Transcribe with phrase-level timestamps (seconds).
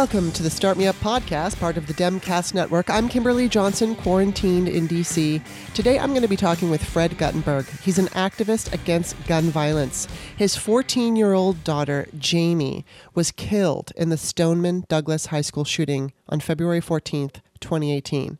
[0.00, 2.88] welcome to the Start Me Up podcast, part of the Demcast Network.
[2.88, 5.42] I'm Kimberly Johnson, quarantined in DC.
[5.74, 7.66] Today I'm going to be talking with Fred Guttenberg.
[7.82, 10.08] He's an activist against gun violence.
[10.34, 16.14] His 14 year old daughter, Jaime, was killed in the Stoneman Douglas High School shooting
[16.30, 18.38] on February 14th, 2018.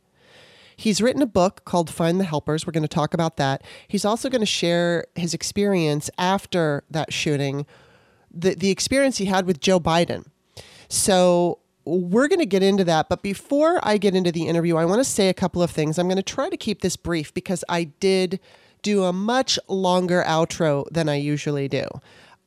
[0.75, 2.67] He's written a book called Find the Helpers.
[2.67, 3.63] We're going to talk about that.
[3.87, 7.67] He's also going to share his experience after that shooting,
[8.31, 10.25] the, the experience he had with Joe Biden
[10.91, 13.09] so we're going to get into that.
[13.09, 15.99] But before I get into the interview, I want to say a couple of things.
[15.99, 18.41] I'm going to try to keep this brief because I did
[18.83, 21.87] do a much longer outro than I usually do.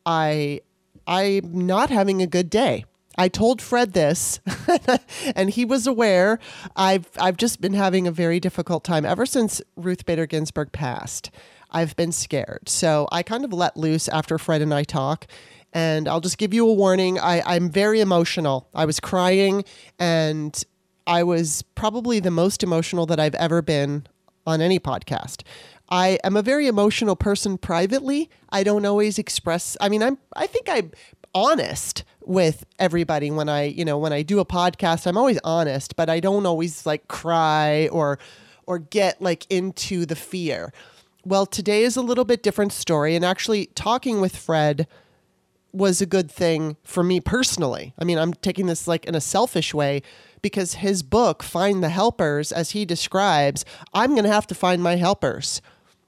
[0.06, 0.62] I
[1.08, 2.86] I'm not having a good day.
[3.16, 4.40] I told Fred this,
[5.36, 6.40] and he was aware.
[6.76, 11.30] I've I've just been having a very difficult time ever since Ruth Bader Ginsburg passed.
[11.70, 15.28] I've been scared, so I kind of let loose after Fred and I talk,
[15.74, 17.20] and I'll just give you a warning.
[17.20, 18.70] I, I'm very emotional.
[18.74, 19.66] I was crying,
[20.00, 20.64] and
[21.08, 24.06] I was probably the most emotional that I've ever been
[24.46, 25.42] on any podcast.
[25.90, 28.30] I am a very emotional person privately.
[28.50, 29.76] I don't always express.
[29.82, 30.18] I mean, I'm.
[30.36, 30.92] I think I'm
[31.36, 35.08] honest with everybody when I, you know, when I do a podcast.
[35.08, 38.20] I'm always honest, but I don't always like cry or
[38.66, 40.72] or get like into the fear.
[41.26, 44.88] Well, today is a little bit different story, and actually talking with Fred
[45.74, 47.94] was a good thing for me personally.
[47.98, 50.02] I mean, I'm taking this like in a selfish way
[50.42, 54.84] because his book, Find the Helpers, as he describes, I'm going to have to find
[54.84, 55.62] my helpers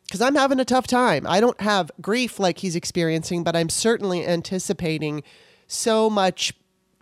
[0.05, 1.25] because I'm having a tough time.
[1.27, 5.23] I don't have grief like he's experiencing, but I'm certainly anticipating
[5.67, 6.53] so much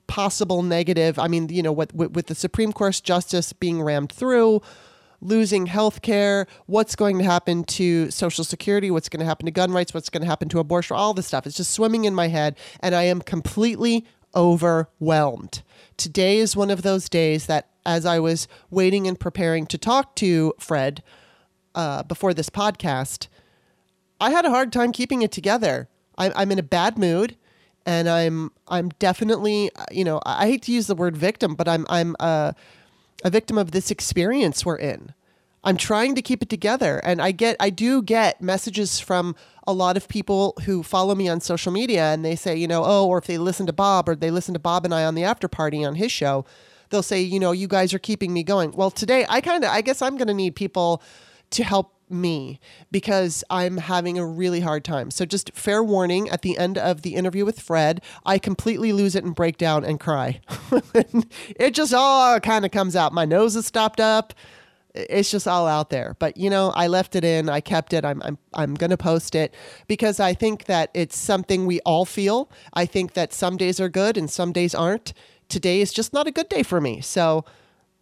[0.08, 1.20] possible negative.
[1.20, 4.62] I mean, you know, with, with the Supreme Court justice being rammed through,
[5.24, 9.52] losing health care, what's going to happen to Social Security, what's going to happen to
[9.52, 11.48] gun rights, what's going to happen to abortion, all this stuff.
[11.48, 15.64] It's just swimming in my head, and I am completely overwhelmed.
[15.98, 20.16] Today is one of those days that, as I was waiting and preparing to talk
[20.18, 21.04] to Fred
[21.76, 23.28] uh, before this podcast,
[24.20, 25.90] I had a hard time keeping it together.
[26.18, 27.36] I, I'm in a bad mood
[27.86, 31.86] and I'm I'm definitely you know I hate to use the word victim, but I'm
[31.90, 32.54] I'm uh,
[33.24, 35.14] a victim of this experience we're in.
[35.64, 37.00] I'm trying to keep it together.
[37.00, 39.36] And I get, I do get messages from
[39.66, 42.84] a lot of people who follow me on social media and they say, you know,
[42.86, 45.16] oh, or if they listen to Bob or they listen to Bob and I on
[45.16, 46.46] the after party on his show,
[46.90, 48.72] they'll say, you know, you guys are keeping me going.
[48.74, 51.02] Well, today I kind of, I guess I'm going to need people
[51.52, 52.60] to help me
[52.92, 55.12] because I'm having a really hard time.
[55.12, 59.16] So, just fair warning at the end of the interview with Fred, I completely lose
[59.16, 60.42] it and break down and cry.
[61.56, 63.14] it just all kind of comes out.
[63.14, 64.34] My nose is stopped up.
[64.96, 66.16] It's just all out there.
[66.20, 67.50] But you know, I left it in.
[67.50, 68.06] I kept it.
[68.06, 69.54] I'm I'm I'm going to post it
[69.88, 72.50] because I think that it's something we all feel.
[72.74, 75.14] I think that some days are good and some days aren't.
[75.50, 77.02] Today is just not a good day for me.
[77.02, 77.44] So,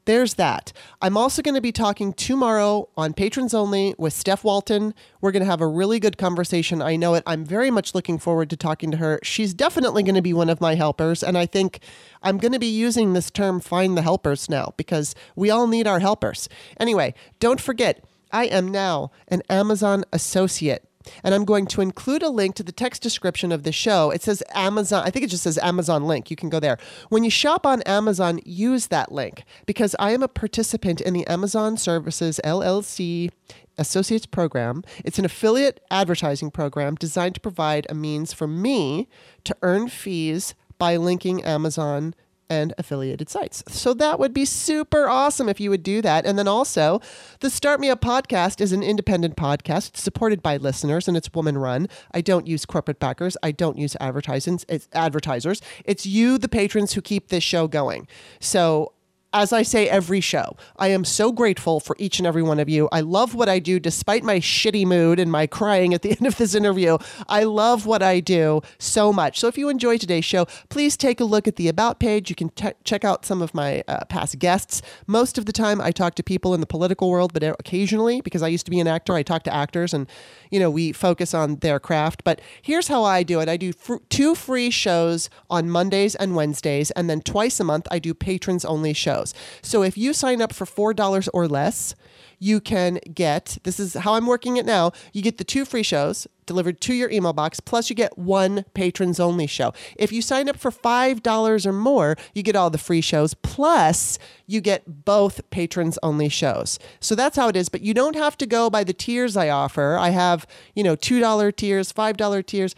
[0.06, 0.74] there's that.
[1.02, 4.94] I'm also going to be talking tomorrow on Patrons Only with Steph Walton.
[5.22, 6.82] We're going to have a really good conversation.
[6.82, 7.24] I know it.
[7.28, 9.20] I'm very much looking forward to talking to her.
[9.24, 11.24] She's definitely going to be one of my helpers.
[11.24, 11.80] And I think
[12.24, 15.88] I'm going to be using this term find the helpers now because we all need
[15.88, 16.50] our helpers.
[16.80, 20.88] Anyway, don't forget, I am now an Amazon associate
[21.24, 24.12] and I'm going to include a link to the text description of the show.
[24.12, 26.30] It says Amazon, I think it just says Amazon link.
[26.30, 26.78] You can go there.
[27.10, 31.26] When you shop on Amazon, use that link because I am a participant in the
[31.28, 33.30] Amazon Services LLC
[33.78, 34.84] Associates Program.
[35.04, 39.08] It's an affiliate advertising program designed to provide a means for me
[39.44, 42.16] to earn fees by linking Amazon
[42.52, 43.64] and affiliated sites.
[43.70, 46.26] So that would be super awesome if you would do that.
[46.26, 47.00] And then also,
[47.40, 51.58] the Start Me Up podcast is an independent podcast supported by listeners and it's woman
[51.58, 51.88] run.
[52.14, 54.66] I don't use corporate backers, I don't use advertisers.
[54.68, 55.62] It's advertisers.
[55.86, 58.06] It's you the patrons who keep this show going.
[58.42, 58.92] So
[59.34, 62.68] as I say every show, I am so grateful for each and every one of
[62.68, 62.90] you.
[62.92, 66.28] I love what I do despite my shitty mood and my crying at the end
[66.28, 66.98] of this interview.
[67.30, 69.40] I love what I do so much.
[69.40, 72.30] So if you enjoy today's show, please take a look at the About page.
[72.30, 74.82] You can t- check out some of my uh, past guests.
[75.08, 78.44] Most of the time, I talk to people in the political world, but occasionally, because
[78.44, 80.08] I used to be an actor, I talk to actors and,
[80.50, 82.24] you know, we focus on their craft.
[82.26, 86.36] But here's how I do it I do fr- two free shows on Mondays and
[86.36, 89.34] Wednesdays, and then twice a month, I do patrons only shows shows.
[89.62, 91.96] So if you sign up for $4 or less,
[92.40, 94.92] you can get this is how I'm working it now.
[95.14, 98.66] You get the two free shows delivered to your email box, plus you get one
[98.74, 99.74] patrons only show.
[99.96, 104.18] If you sign up for $5 or more, you get all the free shows, plus
[104.48, 106.80] you get both patrons only shows.
[107.00, 109.50] So that's how it is, but you don't have to go by the tiers I
[109.50, 109.98] offer.
[109.98, 112.76] I have, you know, $2 tiers, $5 tiers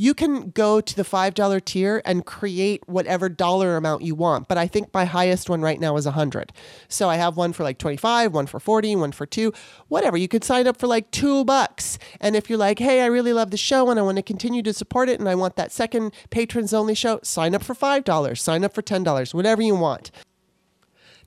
[0.00, 4.48] You can go to the $5 tier and create whatever dollar amount you want.
[4.48, 6.54] But I think my highest one right now is 100.
[6.88, 9.52] So I have one for like 25, one for 40, one for 2,
[9.88, 10.16] whatever.
[10.16, 11.98] You could sign up for like 2 bucks.
[12.18, 14.62] And if you're like, "Hey, I really love the show and I want to continue
[14.62, 18.40] to support it and I want that second patrons only show," sign up for $5,
[18.40, 20.10] sign up for $10, whatever you want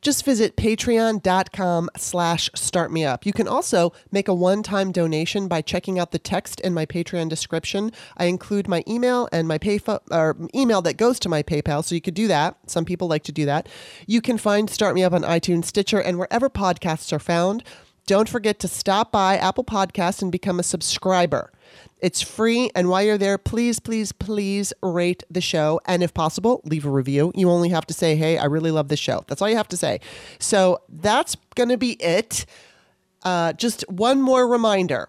[0.03, 3.25] just visit patreon.com slash startmeup.
[3.25, 7.29] You can also make a one-time donation by checking out the text in my Patreon
[7.29, 7.91] description.
[8.17, 9.79] I include my email and my pay
[10.11, 12.57] or email that goes to my PayPal, so you could do that.
[12.67, 13.67] Some people like to do that.
[14.05, 17.63] You can find Start Me Up on iTunes, Stitcher, and wherever podcasts are found.
[18.05, 21.51] Don't forget to stop by Apple Podcasts and become a subscriber.
[22.03, 22.69] It's free.
[22.75, 25.79] And while you're there, please, please, please rate the show.
[25.85, 27.31] And if possible, leave a review.
[27.33, 29.23] You only have to say, hey, I really love the show.
[29.27, 30.01] That's all you have to say.
[30.37, 32.45] So that's going to be it.
[33.23, 35.07] Uh, just one more reminder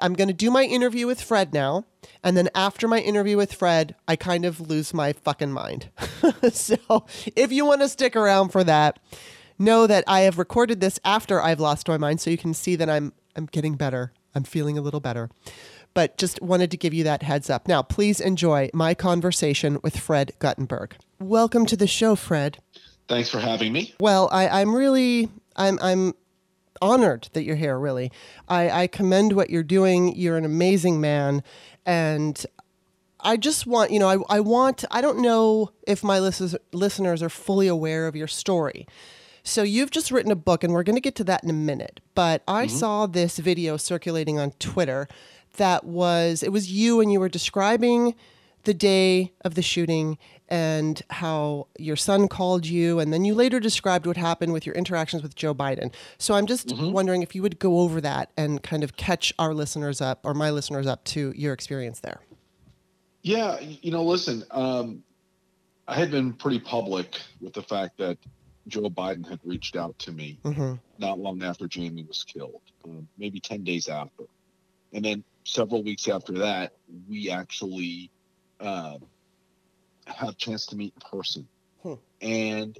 [0.00, 1.84] I'm going to do my interview with Fred now.
[2.24, 5.90] And then after my interview with Fred, I kind of lose my fucking mind.
[6.52, 7.06] so
[7.36, 8.98] if you want to stick around for that,
[9.56, 12.74] know that I have recorded this after I've lost my mind so you can see
[12.76, 14.12] that I'm I'm getting better.
[14.34, 15.30] I'm feeling a little better.
[15.94, 17.68] But just wanted to give you that heads up.
[17.68, 20.96] Now, please enjoy my conversation with Fred Guttenberg.
[21.18, 22.58] Welcome to the show, Fred.
[23.08, 23.94] Thanks for having me.
[24.00, 26.14] Well, I, I'm really I'm I'm
[26.80, 28.10] honored that you're here, really.
[28.48, 30.16] I, I commend what you're doing.
[30.16, 31.42] You're an amazing man.
[31.86, 32.44] And
[33.20, 37.22] I just want, you know, I, I want, I don't know if my listeners, listeners
[37.22, 38.86] are fully aware of your story.
[39.44, 41.54] So you've just written a book, and we're going to get to that in a
[41.54, 42.00] minute.
[42.14, 42.76] But I mm-hmm.
[42.76, 45.08] saw this video circulating on Twitter
[45.54, 48.14] that was it was you and you were describing
[48.64, 50.18] the day of the shooting
[50.48, 54.74] and how your son called you and then you later described what happened with your
[54.74, 55.92] interactions with Joe Biden.
[56.18, 56.92] So I'm just mm-hmm.
[56.92, 60.34] wondering if you would go over that and kind of catch our listeners up or
[60.34, 62.20] my listeners up to your experience there.
[63.22, 65.02] Yeah, you know, listen, um,
[65.86, 68.18] I had been pretty public with the fact that
[68.68, 70.74] Joe Biden had reached out to me mm-hmm.
[70.98, 74.24] not long after Jaime was killed, um, maybe 10 days after.
[74.92, 76.72] And then several weeks after that,
[77.08, 78.10] we actually
[78.60, 78.98] uh,
[80.06, 81.48] had a chance to meet in person.
[81.82, 81.94] Hmm.
[82.20, 82.78] And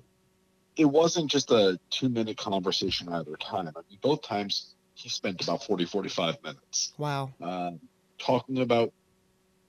[0.76, 3.69] it wasn't just a two minute conversation either time.
[3.69, 6.93] I mean, both times he spent about 40, 45 minutes.
[6.99, 7.32] Wow.
[7.41, 7.73] Uh,
[8.19, 8.93] talking about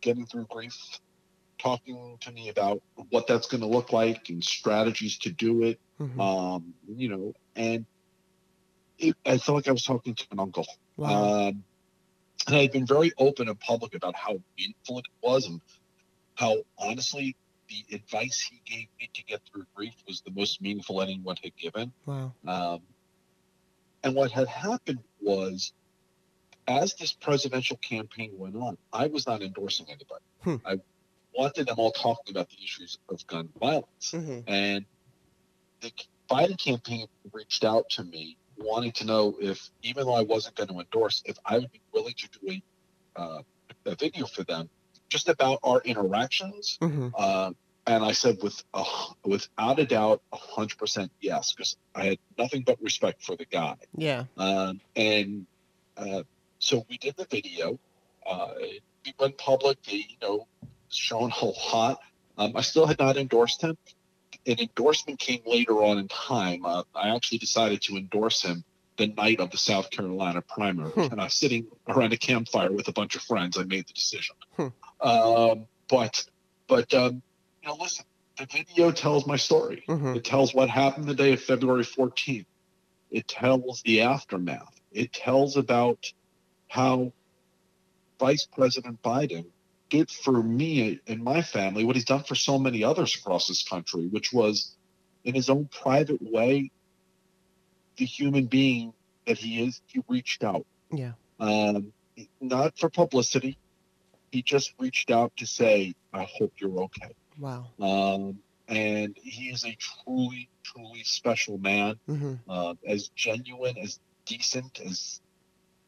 [0.01, 0.77] getting through grief,
[1.57, 5.79] talking to me about what that's going to look like and strategies to do it.
[5.99, 6.19] Mm-hmm.
[6.19, 7.85] Um, you know, and
[8.99, 10.67] it, I felt like I was talking to an uncle.
[10.97, 11.47] Wow.
[11.47, 11.63] Um,
[12.47, 15.61] and I'd been very open and public about how meaningful it was and
[16.35, 17.35] how honestly
[17.69, 21.55] the advice he gave me to get through grief was the most meaningful anyone had
[21.55, 21.91] given.
[22.05, 22.33] Wow.
[22.47, 22.81] Um,
[24.03, 25.71] and what had happened was,
[26.67, 30.23] as this presidential campaign went on, I was not endorsing anybody.
[30.41, 30.55] Hmm.
[30.65, 30.79] I
[31.35, 34.11] wanted them all talking about the issues of gun violence.
[34.11, 34.39] Mm-hmm.
[34.47, 34.85] And
[35.81, 35.91] the
[36.29, 40.69] Biden campaign reached out to me wanting to know if, even though I wasn't going
[40.69, 43.41] to endorse, if I would be willing to do a, uh,
[43.85, 44.69] a video for them
[45.09, 46.77] just about our interactions.
[46.81, 47.09] Mm-hmm.
[47.15, 47.51] Uh,
[47.85, 48.83] and I said, with a,
[49.25, 53.75] without a doubt, hundred percent yes, because I had nothing but respect for the guy.
[53.95, 54.23] Yeah.
[54.37, 55.45] Um, and
[55.97, 56.23] uh,
[56.59, 57.79] so we did the video.
[58.25, 58.53] Uh,
[59.05, 59.83] we went public.
[59.83, 60.47] They, you know,
[60.89, 61.99] shown a lot.
[62.37, 63.77] Um, I still had not endorsed him
[64.45, 66.65] an endorsement came later on in time.
[66.65, 68.63] Uh, I actually decided to endorse him
[68.97, 71.01] the night of the South Carolina primary, hmm.
[71.11, 73.57] and I was sitting around a campfire with a bunch of friends.
[73.57, 74.35] I made the decision.
[74.55, 74.67] Hmm.
[75.01, 76.25] Um, but,
[76.67, 77.21] but um,
[77.61, 78.05] you know, listen,
[78.37, 79.83] the video tells my story.
[79.87, 80.15] Mm-hmm.
[80.17, 82.45] It tells what happened the day of February 14th.
[83.11, 84.79] It tells the aftermath.
[84.91, 86.11] It tells about
[86.67, 87.13] how
[88.19, 89.45] Vice President Biden
[89.93, 93.63] did for me and my family what he's done for so many others across this
[93.63, 94.75] country, which was
[95.23, 96.71] in his own private way,
[97.97, 98.93] the human being
[99.27, 100.65] that he is, he reached out.
[100.91, 101.11] Yeah.
[101.39, 101.93] Um,
[102.41, 103.55] not for publicity.
[104.31, 107.13] He just reached out to say, I hope you're okay.
[107.37, 107.67] Wow.
[107.79, 112.33] Um, and he is a truly, truly special man, mm-hmm.
[112.49, 115.21] uh, as genuine, as decent, as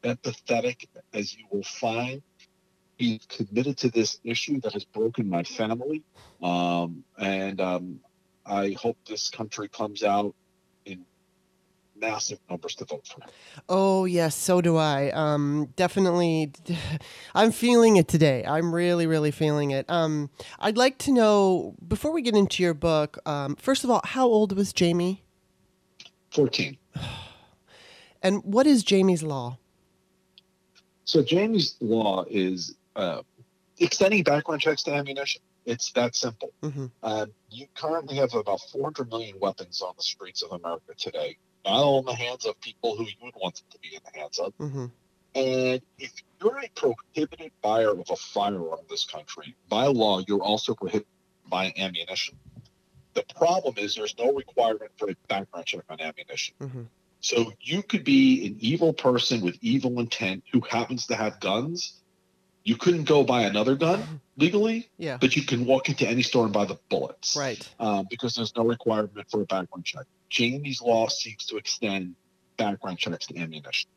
[0.04, 2.22] empathetic as you will find
[2.96, 6.02] he's committed to this issue that has broken my family.
[6.42, 8.00] Um, and um,
[8.44, 10.34] I hope this country comes out
[10.84, 11.04] in
[11.94, 13.20] massive numbers to vote for.
[13.68, 15.10] Oh, yes, so do I.
[15.10, 16.52] Um, definitely,
[17.34, 18.44] I'm feeling it today.
[18.46, 19.88] I'm really, really feeling it.
[19.88, 24.00] Um, I'd like to know, before we get into your book, um, first of all,
[24.04, 25.22] how old was Jaime?
[26.30, 26.76] 14.
[28.22, 29.58] And what is Jaime's Law?
[31.04, 33.22] So Jaime's Law is uh,
[33.78, 35.42] extending background checks to ammunition.
[35.64, 36.52] It's that simple.
[36.62, 36.86] Mm-hmm.
[37.02, 41.74] Um, you currently have about 400 million weapons on the streets of America today, not
[41.74, 44.18] all in the hands of people who you would want them to be in the
[44.18, 44.56] hands of.
[44.58, 44.86] Mm-hmm.
[45.34, 50.42] And if you're a prohibited buyer of a firearm in this country, by law, you're
[50.42, 51.06] also prohibited
[51.48, 52.36] buying ammunition.
[53.14, 56.54] The problem is there's no requirement for a background check on ammunition.
[56.60, 56.82] Mm-hmm.
[57.20, 62.00] So you could be an evil person with evil intent who happens to have guns.
[62.66, 65.18] You couldn't go buy another gun legally, Yeah.
[65.20, 67.66] but you can walk into any store and buy the bullets Right.
[67.78, 70.04] um, because there's no requirement for a background check.
[70.36, 72.16] Jaime's law seeks to extend
[72.56, 73.88] background checks to ammunition.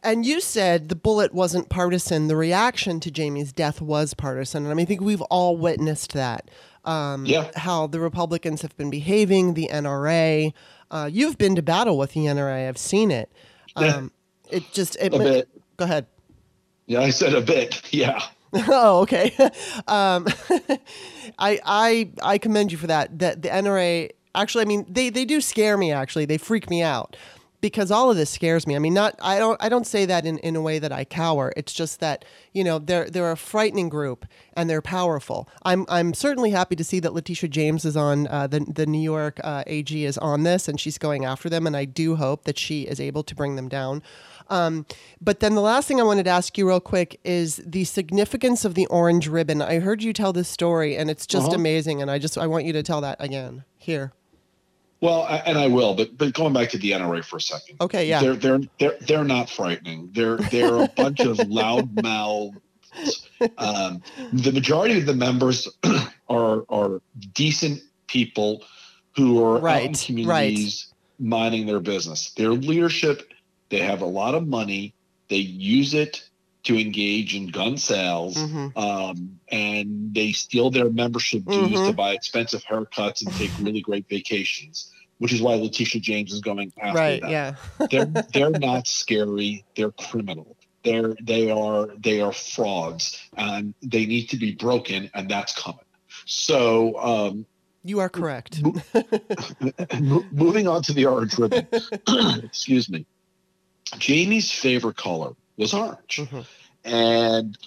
[0.00, 2.28] And you said the bullet wasn't partisan.
[2.28, 4.62] The reaction to Jaime's death was partisan.
[4.62, 6.48] And I mean, I think we've all witnessed that.
[6.84, 7.50] Um, Yeah.
[7.56, 10.54] How the Republicans have been behaving, the NRA.
[10.88, 12.68] Uh, you've been to battle with the NRA.
[12.68, 13.28] I've seen it.
[13.76, 13.96] Yeah.
[13.96, 14.12] Um,
[14.50, 15.48] it just, it, A bit.
[15.76, 16.06] go ahead.
[16.88, 17.80] Yeah, I said a bit.
[17.92, 18.20] Yeah.
[18.68, 19.34] oh, okay.
[19.88, 20.26] um,
[21.38, 23.18] I I I commend you for that.
[23.18, 25.92] That the NRA actually, I mean, they they do scare me.
[25.92, 27.14] Actually, they freak me out
[27.60, 28.74] because all of this scares me.
[28.76, 31.04] I mean, not I don't I don't say that in, in a way that I
[31.04, 31.52] cower.
[31.56, 35.48] It's just that you know they're they're a frightening group and they're powerful.
[35.64, 39.02] I'm I'm certainly happy to see that Letitia James is on uh, the the New
[39.02, 42.44] York uh, AG is on this and she's going after them, and I do hope
[42.44, 44.02] that she is able to bring them down.
[44.50, 44.86] Um,
[45.20, 48.64] but then the last thing I wanted to ask you real quick is the significance
[48.64, 49.60] of the orange ribbon.
[49.60, 51.56] I heard you tell this story, and it's just Uh-huh.
[51.56, 52.00] amazing.
[52.02, 54.12] And I just I want you to tell that again here.
[55.00, 57.76] Well, I, and I will, but but going back to the NRA for a second.
[57.80, 58.20] Okay, yeah.
[58.20, 60.10] They're they're they're they're not frightening.
[60.12, 62.56] They're they're a bunch of loud mouths.
[63.58, 64.02] Um,
[64.32, 65.68] the majority of the members
[66.28, 67.00] are are
[67.32, 68.64] decent people
[69.14, 69.62] who are out in
[69.92, 70.88] Right, communities
[71.20, 72.32] minding their business.
[72.36, 73.22] Their leadership,
[73.70, 74.94] they have a lot of money.
[75.28, 76.22] They use it
[76.64, 78.36] to engage in gun sales.
[78.36, 78.76] Mhm.
[78.76, 81.86] Um, and they steal their membership dues Mhm.
[81.86, 86.40] to buy expensive haircuts and take really great vacations, which is why Letitia James is
[86.40, 87.20] going after Right.
[87.20, 87.30] them.
[87.30, 87.54] Yeah.
[87.90, 89.64] They're they're not scary.
[89.76, 90.56] They're criminal.
[90.84, 95.80] They're they are they are frauds, and they need to be broken, and that's coming.
[96.26, 97.46] So, um,
[97.84, 98.62] You are correct.
[98.62, 98.74] mo-
[100.32, 101.66] moving on to the orange ribbon.
[102.44, 103.06] Excuse me.
[103.94, 106.16] Jaime's favorite color was orange.
[106.16, 106.46] Mhm.
[106.84, 107.58] And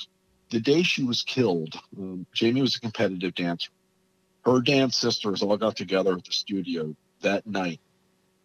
[0.50, 3.72] the day she was killed, um, Jaime was a competitive dancer.
[4.44, 7.80] Her dance sisters all got together at the studio that night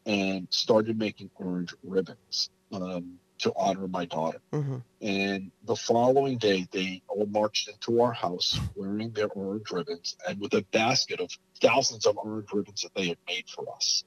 [0.04, 4.40] and started making orange ribbons um, to honor my daughter.
[4.52, 4.82] Mhm.
[5.00, 10.40] And the following day, they all marched into our house wearing their orange ribbons and
[10.40, 11.30] with a basket of
[11.60, 14.04] thousands of orange ribbons that they had made for us,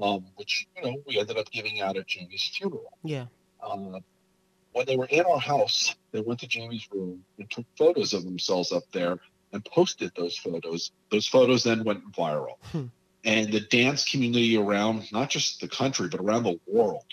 [0.00, 2.92] um, which, you know, we ended up giving out at Jaime's funeral.
[3.02, 3.26] Yeah.
[3.62, 4.00] Uh,
[4.72, 8.24] when they were in our house, they went to Jaime's room and took photos of
[8.24, 9.18] themselves up there
[9.52, 10.92] and posted those photos.
[11.10, 12.56] Those photos then went viral.
[12.72, 12.86] Hmm.
[13.24, 17.04] And the dance community around, not just the country, but around the world,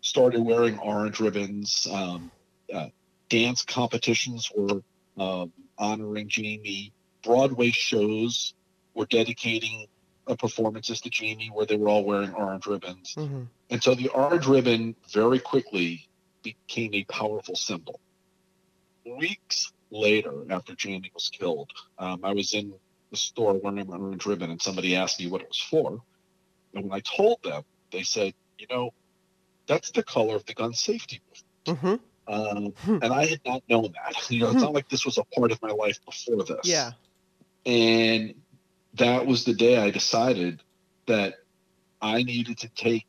[0.00, 1.86] started wearing orange ribbons.
[1.90, 2.30] Um,
[2.72, 2.88] uh,
[3.28, 4.80] dance competitions were
[5.18, 6.92] um, honoring Jaime.
[7.22, 8.54] Broadway shows
[8.94, 9.86] were dedicating
[10.26, 13.14] uh, performances to Jaime where they were all wearing orange ribbons.
[13.16, 13.48] Mhm.
[13.70, 16.08] And so the orange ribbon very quickly
[16.42, 18.00] became a powerful symbol.
[19.04, 22.72] Weeks later, after Jaime was killed, um, I was in
[23.10, 26.02] the store wearing my orange ribbon, and somebody asked me what it was for.
[26.74, 27.62] And when I told them,
[27.92, 28.92] they said, you know,
[29.66, 31.20] that's the color of the gun safety
[31.66, 31.80] movement.
[31.82, 32.00] Mhm.
[32.26, 32.98] Um, Hmm.
[33.02, 34.14] and I had not known that.
[34.30, 36.64] You know, it's not like this was a part of my life before this.
[36.64, 36.92] Yeah.
[37.66, 38.34] And
[38.94, 40.62] that was the day I decided
[41.06, 41.34] that
[42.00, 43.06] I needed to take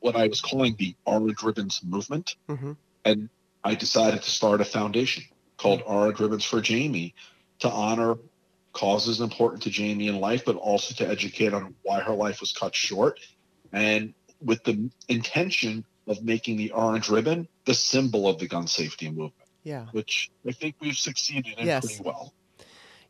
[0.00, 2.36] what I was calling the Orange Ribbons movement.
[2.48, 2.76] Mhm.
[3.04, 3.28] And
[3.64, 5.24] I decided to start a foundation
[5.56, 7.14] called Orange Ribbons for Jaime
[7.60, 8.16] to honor
[8.72, 12.52] causes important to Jaime in life, but also to educate on why her life was
[12.52, 13.18] cut short.
[13.72, 19.08] And with the intention of making the orange ribbon the symbol of the gun safety
[19.08, 19.86] movement, Yeah.
[19.92, 21.84] which I think we've succeeded in Yes.
[21.84, 22.32] pretty well.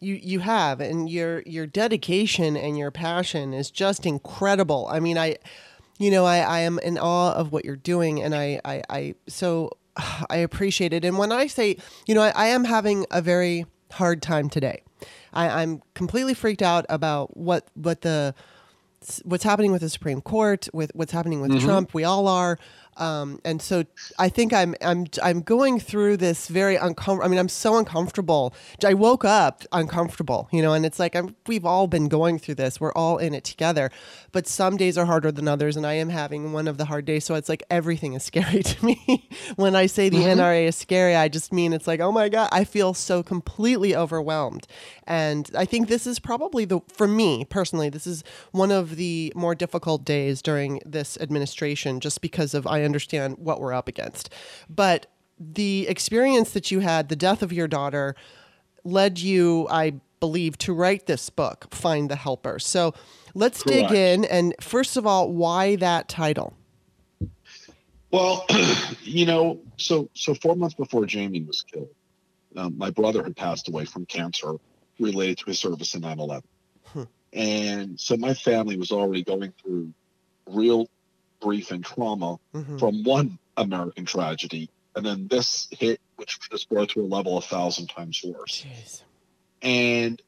[0.00, 4.86] You you have, and your your dedication and your passion is just incredible.
[4.90, 5.36] I mean, I,
[5.98, 9.14] you know, I, I am in awe of what you're doing, and I I, I
[9.28, 9.70] so
[10.30, 11.04] I appreciate it.
[11.04, 11.76] And when I say,
[12.06, 14.82] you know, I, I am having a very hard time today.
[15.32, 18.34] I, I'm completely freaked out about what what the
[19.24, 21.64] what's happening with the Supreme Court, with what's happening with Mhm.
[21.64, 21.94] Trump.
[21.94, 22.58] We all are.
[22.96, 23.84] Um, and so
[24.18, 27.24] I think I'm I'm I'm going through this very uncomfortable.
[27.24, 28.54] I mean, I'm so uncomfortable.
[28.84, 32.54] I woke up uncomfortable, you know, and it's like I'm, we've all been going through
[32.54, 32.80] this.
[32.80, 33.90] We're all in it together.
[34.32, 37.04] But some days are harder than others, and I am having one of the hard
[37.04, 37.24] days.
[37.24, 39.28] So it's like everything is scary to me.
[39.56, 40.40] when I say the mm-hmm.
[40.40, 43.94] NRA is scary, I just mean it's like, oh my god, I feel so completely
[43.94, 44.66] overwhelmed.
[45.06, 49.32] And I think this is probably the for me personally, this is one of the
[49.36, 54.30] more difficult days during this administration, just because of I understand what we're up against.
[54.70, 55.06] But
[55.38, 58.14] the experience that you had, the death of your daughter,
[58.84, 62.58] led you, I believe, to write this book, Find the Helper.
[62.58, 62.94] So
[63.34, 63.90] let's Correct.
[63.90, 64.24] dig in.
[64.24, 66.54] And first of all, why that title?
[68.10, 68.46] Well,
[69.02, 71.88] you know, so so four months before Jaime was killed,
[72.56, 74.54] um, my brother had passed away from cancer
[74.98, 76.42] related to his service in 9/11,
[76.84, 77.02] hmm.
[77.32, 79.92] and so my family was already going through
[80.46, 80.88] real
[81.40, 82.78] grief and trauma mm-hmm.
[82.78, 87.42] from one American tragedy, and then this hit, which just brought to a level a
[87.42, 88.64] thousand times worse.
[88.64, 89.02] Jeez.
[89.62, 90.20] And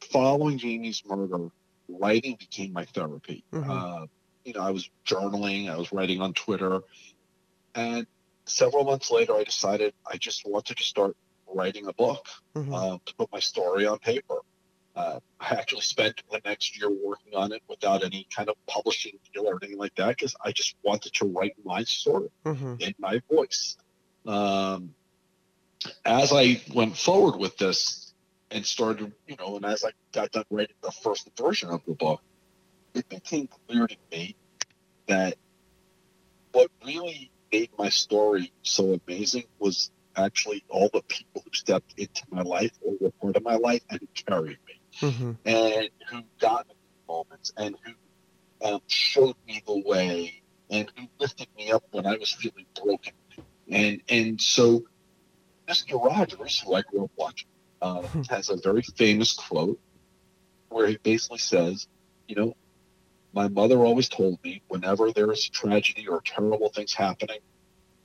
[0.00, 1.48] following Jaime's murder,
[1.88, 3.44] writing became my therapy.
[3.52, 3.70] Mm-hmm.
[3.70, 4.06] Uh,
[4.44, 6.80] you know, I was journaling, I was writing on Twitter,
[7.74, 8.06] and
[8.44, 11.16] several months later, I decided I just wanted to start
[11.46, 12.74] writing a book mm-hmm.
[12.74, 14.36] uh, to put my story on paper.
[14.94, 19.18] Uh, I actually spent the next year working on it without any kind of publishing
[19.32, 22.74] deal or anything like that because I just wanted to write my story mm-hmm.
[22.78, 23.78] in my voice.
[24.26, 24.94] Um,
[26.04, 28.12] as I went forward with this
[28.50, 31.94] and started, you know, and as I got done writing the first version of the
[31.94, 32.20] book,
[32.94, 34.36] it became clear to me
[35.06, 35.36] that
[36.52, 42.22] what really made my story so amazing was actually all the people who stepped into
[42.30, 45.32] my life or were part of my life and carried me mm-hmm.
[45.44, 46.74] and who got me
[47.08, 47.92] moments and who
[48.66, 53.12] um, showed me the way and who lifted me up when I was feeling broken.
[53.68, 54.84] And and so
[55.68, 56.02] Mr.
[56.02, 57.48] Rogers, who I grew up watching,
[57.80, 59.80] uh, has a very famous quote
[60.68, 61.86] where he basically says,
[62.26, 62.56] you know,
[63.32, 67.38] my mother always told me whenever there is tragedy or terrible things happening,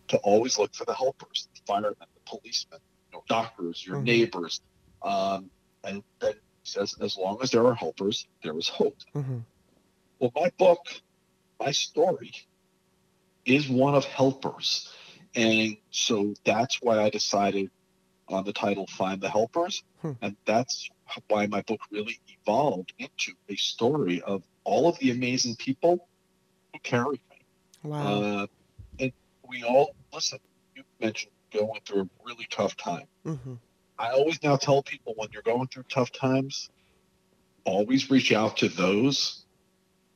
[0.10, 2.80] to always look for the helpers, the firemen, the policemen,
[3.12, 4.06] you know, doctors, your mm-hmm.
[4.06, 4.62] neighbors.
[5.02, 5.50] Um,
[5.84, 6.34] and then
[6.68, 8.98] says, as long as there are helpers, there is hope.
[9.16, 9.40] Mm-hmm.
[10.20, 10.86] Well, my book,
[11.60, 12.34] my story,
[13.46, 14.92] is one of helpers.
[15.36, 17.70] And so that's why I decided
[18.28, 19.84] on the title Find the Helpers.
[20.02, 20.14] Hmm.
[20.22, 20.90] And that's
[21.28, 26.08] why my book really evolved into a story of all of the amazing people
[26.74, 27.42] who carried me.
[27.84, 28.22] Wow.
[28.22, 28.48] Uh,
[29.00, 29.12] and
[29.48, 30.40] we all, listen,
[30.76, 33.06] you mentioned going through a really tough time.
[33.26, 33.54] Mm-hmm.
[34.00, 36.70] I always now tell people when you're going through tough times,
[37.66, 39.44] always reach out to those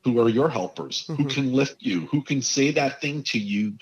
[0.03, 1.21] who are your helpers, mm-hmm.
[1.21, 3.75] who can lift you, who can say that thing to you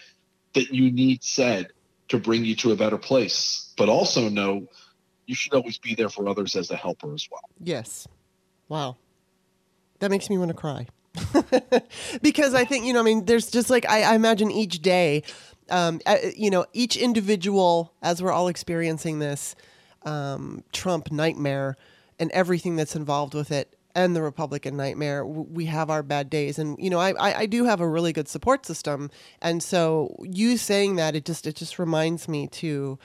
[0.54, 1.68] that you need said
[2.10, 3.74] to bring you to a better place.
[3.78, 4.68] But also know
[5.26, 7.44] you should always be there for others as a helper as well.
[7.62, 8.08] Yes.
[8.68, 8.98] Wow.
[10.00, 10.88] That makes me want to cry.
[12.22, 15.24] because I think, you know, I mean, there's just like, I, I imagine each day,
[15.70, 19.56] um, uh, you know, each individual, as we're all experiencing this,
[20.04, 21.78] um, Trump nightmare
[22.20, 26.60] and everything that's involved with it and the Republican nightmare, we have our bad days.
[26.60, 29.10] And, you know, I, I do have a really good support system.
[29.42, 33.00] And so you saying that, it just, it just reminds me to,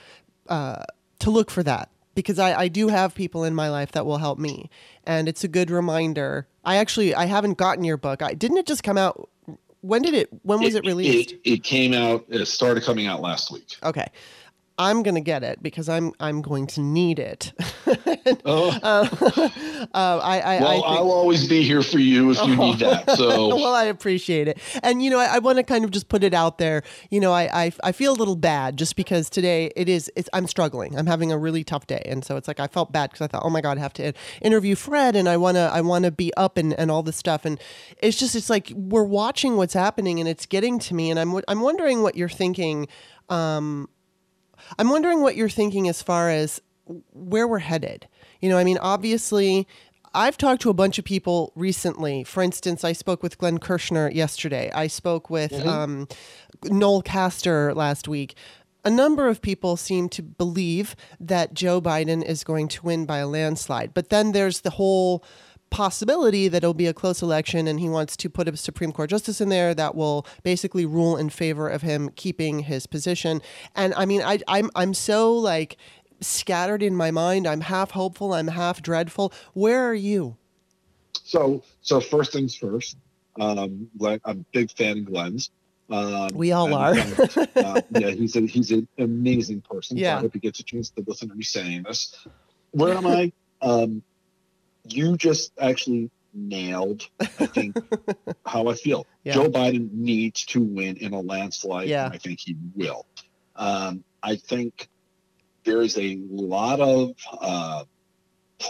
[0.49, 0.85] uh,
[1.21, 4.19] to look for that because I, I do have people in my life that will
[4.19, 4.71] help me.
[5.05, 6.47] And it's a good reminder.
[6.65, 8.23] I actually, I haven't gotten your book.
[8.23, 9.29] I, didn't it just come out
[9.81, 13.07] when did it when was it, it released it, it, came out it started coming
[13.07, 14.07] out last week okay
[14.77, 17.53] I'm going to get it because I'm I'm going to need it.
[18.45, 18.77] oh.
[18.83, 19.09] uh,
[19.95, 22.79] uh, I, I, well, I think, I'll always be here for you if you need
[22.81, 23.05] that.
[23.15, 26.09] So well, I appreciate it, and you know, I, I want to kind of just
[26.09, 26.83] put it out there.
[27.11, 30.29] You know, I, I, I feel a little bad just because today it is it's
[30.33, 30.99] I'm struggling.
[30.99, 33.29] I'm having a really tough day, and so it's like I felt bad because I
[33.29, 36.35] thought, oh my god, I have to interview Fred, and I wanna I wanna be
[36.35, 37.61] up and and all this stuff, and
[37.99, 41.41] it's just it's like we're watching what's happening, and it's getting to me, and I'm
[41.47, 42.89] I'm wondering what you're thinking.
[43.31, 43.89] Um,
[44.79, 46.61] I'm wondering what you're thinking as far as
[47.13, 48.09] where we're headed.
[48.41, 49.67] You know, I mean, obviously,
[50.15, 52.25] I've talked to a bunch of people recently.
[52.25, 54.71] For instance, I spoke with Glenn Kirschner yesterday.
[54.73, 55.69] I spoke with mm-hmm.
[55.69, 56.09] um,
[56.65, 58.35] Noel Castor last week.
[58.85, 63.19] A number of people seem to believe that Joe Biden is going to win by
[63.19, 63.95] a landslide.
[63.95, 65.25] But then there's the whole
[65.75, 69.11] possibility that it'll be a close election and he wants to put a Supreme Court
[69.11, 73.43] justice in there that will basically rule in favor of him keeping his position.
[73.75, 75.77] And I mean, I, I'm, I'm so like
[76.21, 77.49] scattered in my mind.
[77.49, 79.33] I'm half hopeful, I'm half dreadful.
[79.53, 80.37] Where are you?
[81.25, 82.97] So, so first things first,
[83.41, 85.51] um, I'm a big fan of Glenn's.
[85.91, 87.39] Um, We all and, are.
[87.57, 89.97] uh, yeah, he's a, he's an amazing person.
[89.97, 90.19] so Yeah.
[90.19, 92.15] I hope he gets a chance to listen to me saying this.
[92.71, 93.33] Where am I?
[93.61, 94.05] Um,
[94.85, 97.77] you just actually nailed, I think,
[98.47, 99.07] how I feel.
[99.23, 99.35] Yeah.
[99.35, 101.89] Joe Biden needs to win in a landslide.
[101.89, 102.07] Yeah.
[102.07, 103.07] And I think he will.
[103.57, 104.89] Um, I think
[105.65, 107.85] there is a lot of uh,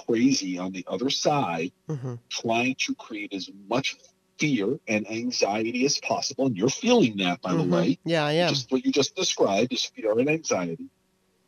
[0.07, 3.97] crazy on the other side hmm trying to create as much
[4.39, 6.47] fear and anxiety as possible.
[6.47, 7.99] And you're feeling that, by the way.
[8.05, 8.49] Yeah, I am.
[8.49, 10.89] Just what you just described is fear and anxiety.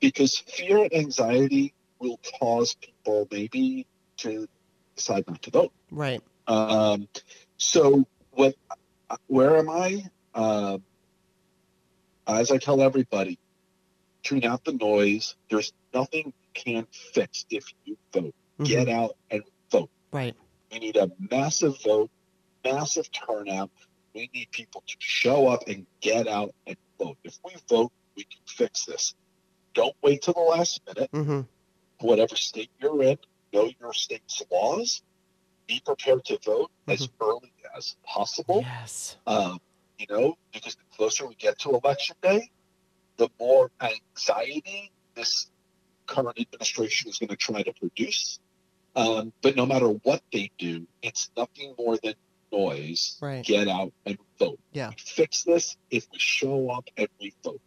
[0.01, 3.87] Because fear and anxiety will cause people maybe
[4.19, 4.47] to
[4.97, 5.73] decide not to vote.
[5.91, 6.23] right.
[6.47, 7.09] Um,
[7.57, 8.55] so what?
[9.29, 10.05] Where am I?
[10.35, 10.79] Uh,
[12.27, 13.39] as I tell everybody,
[14.23, 15.35] tune out the noise.
[15.51, 18.35] There's nothing you can fix if you vote.
[18.61, 18.67] Mhm.
[18.67, 19.91] Get out and vote.
[20.13, 20.35] Right.
[20.73, 22.11] We need a massive vote,
[22.65, 23.71] massive turnout.
[24.15, 27.19] We need people to show up and get out and vote.
[27.23, 29.15] If we vote, we can fix this.
[29.75, 31.11] Don't wait till the last minute.
[31.13, 31.41] hmm
[32.01, 33.19] Whatever state you're in,
[33.57, 35.03] know your state's laws.
[35.67, 38.61] Be prepared to vote as early as possible.
[38.63, 39.17] Yes.
[39.27, 39.59] Um,
[39.99, 42.51] you know, because the closer we get to election day,
[43.17, 45.51] the more anxiety this
[46.07, 48.39] current administration is going to try to produce.
[48.95, 52.15] Um, but no matter what they do, it's nothing more than
[52.53, 53.19] noise.
[53.21, 53.45] Right.
[53.45, 54.61] Get out and vote.
[54.73, 54.91] Yeah.
[54.91, 57.61] We fix this if we show up and we vote.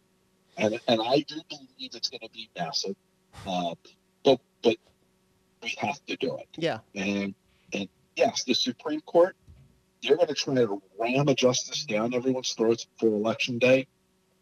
[0.56, 2.96] And and I do believe it's going to be massive.
[3.46, 3.74] Uh,
[4.24, 4.76] but but
[5.62, 6.48] we have to do it.
[6.56, 6.78] Yeah.
[6.94, 7.34] And
[7.72, 9.36] and yes, the Supreme Court,
[10.02, 13.86] they're going to try to ram a justice down everyone's throats for election day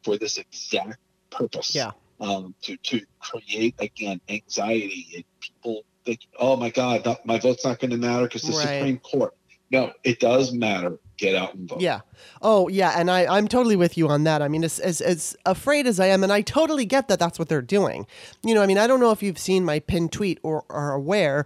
[0.02, 0.98] for this exact
[1.30, 1.74] purpose.
[1.74, 1.92] Yeah.
[2.20, 7.78] Um, to to create again anxiety and people think, oh my God, my vote's not
[7.78, 8.78] going to matter because the Right.
[8.78, 9.34] Supreme Court.
[9.70, 10.98] No, it does matter.
[11.18, 11.80] Get out and vote.
[11.80, 12.00] Yeah.
[12.42, 12.94] Oh, yeah.
[12.96, 14.40] And I, I'm totally with you on that.
[14.40, 17.38] I mean, as, as, as afraid as I am, and I totally get that that's
[17.38, 18.06] what they're doing.
[18.44, 20.94] You know, I mean, I don't know if you've seen my pinned tweet or are
[20.94, 21.44] aware,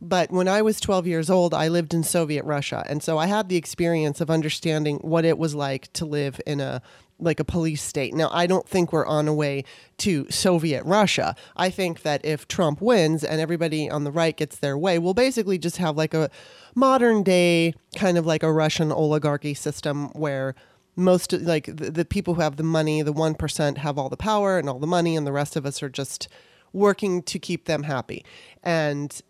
[0.00, 2.84] but when I was 12 years old, I lived in Soviet Russia.
[2.88, 6.60] And so I had the experience of understanding what it was like to live in
[6.60, 6.82] a
[7.22, 8.14] like a police state.
[8.14, 9.64] Now, I don't think we're on a way
[9.98, 11.34] to Soviet Russia.
[11.56, 15.14] I think that if Trump wins and everybody on the right gets their way, we'll
[15.14, 16.30] basically just have like a
[16.74, 20.54] modern day kind of like a Russian oligarchy system where
[20.96, 24.58] most like the, the people who have the money, the 1% have all the power
[24.58, 26.28] and all the money and the rest of us are just
[26.72, 28.24] working to keep them happy.
[28.62, 29.20] And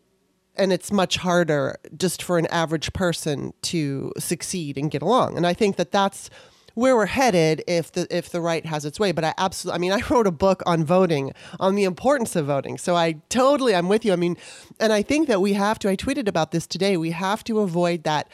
[0.54, 5.36] and it's much harder just for an average person to succeed and get along.
[5.36, 6.28] And I think that that's
[6.74, 9.12] where we're headed if the if the right has its way.
[9.12, 12.46] But I absolutely, I mean, I wrote a book on voting, on the importance of
[12.46, 12.78] voting.
[12.78, 14.12] So I totally, I'm with you.
[14.12, 14.36] I mean,
[14.80, 15.88] and I think that we have to.
[15.88, 16.96] I tweeted about this today.
[16.96, 18.28] We have to avoid that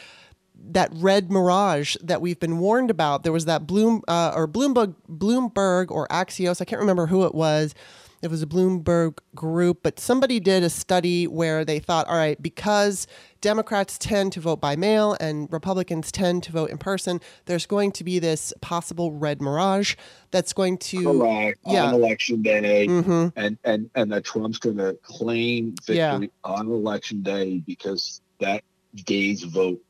[0.70, 3.22] that red mirage that we've been warned about.
[3.22, 6.60] There was that Bloom uh, or Bloomberg, Bloomberg or Axios.
[6.60, 7.74] I can't remember who it was.
[8.20, 12.40] It was a Bloomberg group, but somebody did a study where they thought, all right,
[12.42, 13.06] because
[13.40, 17.92] Democrats tend to vote by mail and Republicans tend to vote in person, there's going
[17.92, 19.94] to be this possible red mirage
[20.32, 21.60] that's going to Correct.
[21.64, 21.84] Yeah.
[21.86, 22.88] On election day.
[22.88, 23.32] Mhm.
[23.36, 26.20] And, and, and that Trump's going to claim victory Yeah.
[26.42, 28.64] on election day because that
[29.06, 29.80] day's vote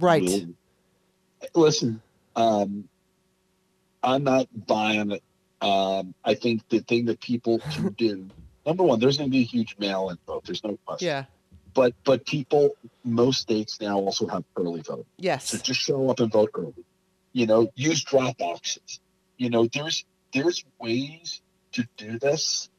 [0.00, 0.22] right.
[0.22, 0.46] will-
[1.54, 2.02] Listen,
[2.34, 2.88] um,
[4.02, 5.22] I'm not buying it.
[5.66, 8.28] Um, I think the thing that people can do,
[8.64, 10.44] number one, there's going to be a huge mail-in vote.
[10.44, 11.06] There's no question.
[11.06, 11.24] Yeah.
[11.74, 12.74] But but people,
[13.04, 15.06] most states now also have early vote.
[15.56, 16.84] So just show up and vote early.
[17.32, 19.00] You know, use drop boxes.
[19.36, 22.70] You know, there's there's ways to do this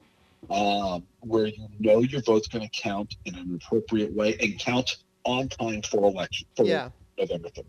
[0.50, 4.98] um, where you know your vote's going to count in an appropriate way and count
[5.26, 6.90] on time for election for Yeah.
[7.20, 7.66] November 3rd.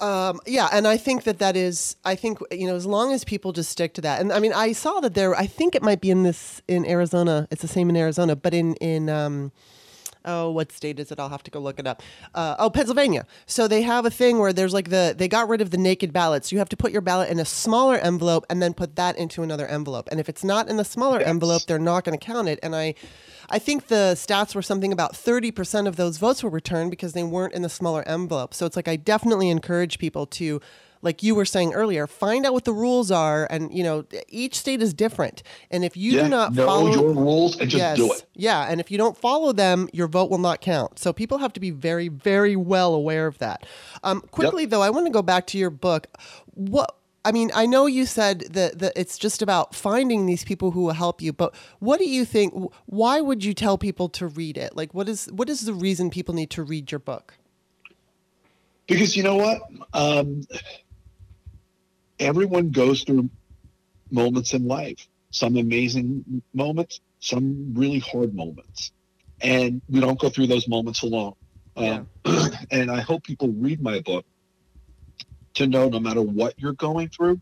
[0.00, 1.96] Um, yeah, and I think that that is.
[2.04, 4.52] I think you know, as long as people just stick to that, and I mean,
[4.52, 5.34] I saw that there.
[5.34, 7.46] I think it might be in this in Arizona.
[7.50, 9.52] It's the same in Arizona, but in in um,
[10.24, 11.18] oh, what state is it?
[11.18, 12.02] I'll have to go look it up.
[12.34, 13.26] Uh, oh, Pennsylvania.
[13.46, 16.12] So they have a thing where there's like the they got rid of the naked
[16.12, 16.52] ballots.
[16.52, 19.42] You have to put your ballot in a smaller envelope and then put that into
[19.42, 20.08] another envelope.
[20.10, 22.58] And if it's not in the smaller envelope, they're not going to count it.
[22.62, 22.94] And I,
[23.48, 27.12] I think the stats were something about thirty percent of those votes were returned because
[27.12, 28.54] they weren't in the smaller envelope.
[28.54, 30.60] So it's like I definitely encourage people to.
[31.02, 34.56] Like you were saying earlier, find out what the rules are, and you know each
[34.58, 35.42] state is different.
[35.70, 38.26] And if you yeah, do not know follow your rules and just do it.
[38.34, 40.98] yeah, and if you don't follow them, your vote will not count.
[40.98, 43.66] So people have to be very, very well aware of that.
[44.02, 46.06] Um, quickly though, I want to go back to your book.
[46.54, 50.70] What I mean, I know you said that, that it's just about finding these people
[50.70, 52.54] who will help you, but what do you think?
[52.86, 54.74] Why would you tell people to read it?
[54.74, 57.34] Like, what is what is the reason people need to read your book?
[58.86, 59.62] Because you know what?
[59.92, 60.42] Um,
[62.20, 63.30] everyone goes through
[64.10, 68.92] moments in life, some amazing moments, some really hard moments.
[69.40, 71.34] And we don't go through those moments alone.
[71.76, 72.08] Um,
[72.70, 74.26] and I hope people read my book
[75.54, 77.40] to know no matter what you're going through,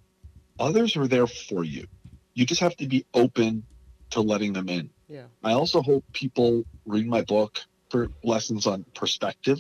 [0.59, 1.87] others are there for you.
[2.35, 3.65] You just have to be open
[4.11, 4.91] to letting them in.
[5.09, 5.25] Yeah.
[5.43, 7.59] I also hope people read my book
[7.91, 9.59] for lessons on perspective,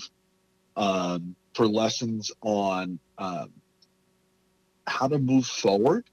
[0.76, 3.52] um, for lessons on um,
[4.88, 6.04] how to move forward,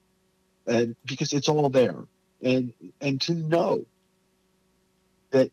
[0.66, 1.96] and because it's all there,
[2.42, 3.84] and and to know
[5.30, 5.50] that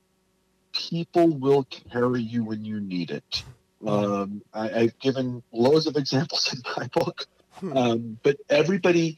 [0.74, 3.44] people will carry you when you need it.
[3.86, 7.26] Um, I, I've given loads of examples in my book,
[7.60, 7.78] Hmm.
[7.78, 9.18] um, but everybody,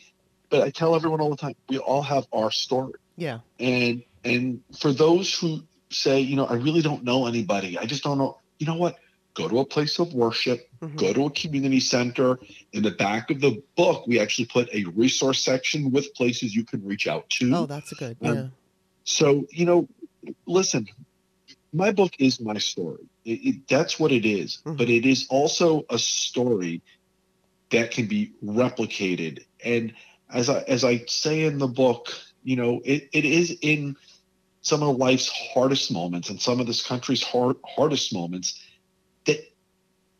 [0.49, 3.39] but I tell everyone all the time, we all have our story Yeah.
[3.59, 8.03] and and for those who say you know i really don't know anybody i just
[8.03, 8.97] don't know you know what
[9.35, 10.95] go to a place of worship Mhm.
[10.97, 12.39] go to a community center
[12.73, 16.63] in the back of the book we actually put a resource section with places you
[16.65, 18.17] can reach out to Oh, that's a good.
[18.21, 18.47] Um, Yeah.
[19.03, 19.87] so you know
[20.47, 20.87] listen
[21.73, 24.59] my book is my story it, it, that's what it is.
[24.65, 24.77] Mhm.
[24.77, 26.81] but it is also a story
[27.71, 29.93] that can be replicated and
[30.31, 33.95] as i as i say in the book you know it, it is in
[34.61, 38.59] some of life's hardest moments and some of this country's hard, hardest moments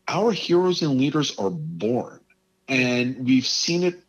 [0.08, 2.20] our heroes and leaders are born
[2.68, 4.02] and we've seen it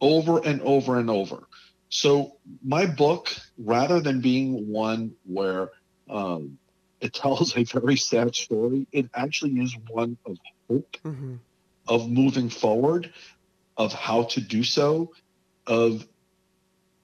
[0.00, 1.46] over and over and over.
[1.88, 2.32] So
[2.64, 5.70] my book rather than being one where
[6.08, 6.58] um,
[7.00, 10.36] it tells a very sad story it actually is one of
[10.68, 11.36] hope hmm
[11.88, 13.12] of moving forward
[13.76, 15.10] of how to do so
[15.66, 16.06] of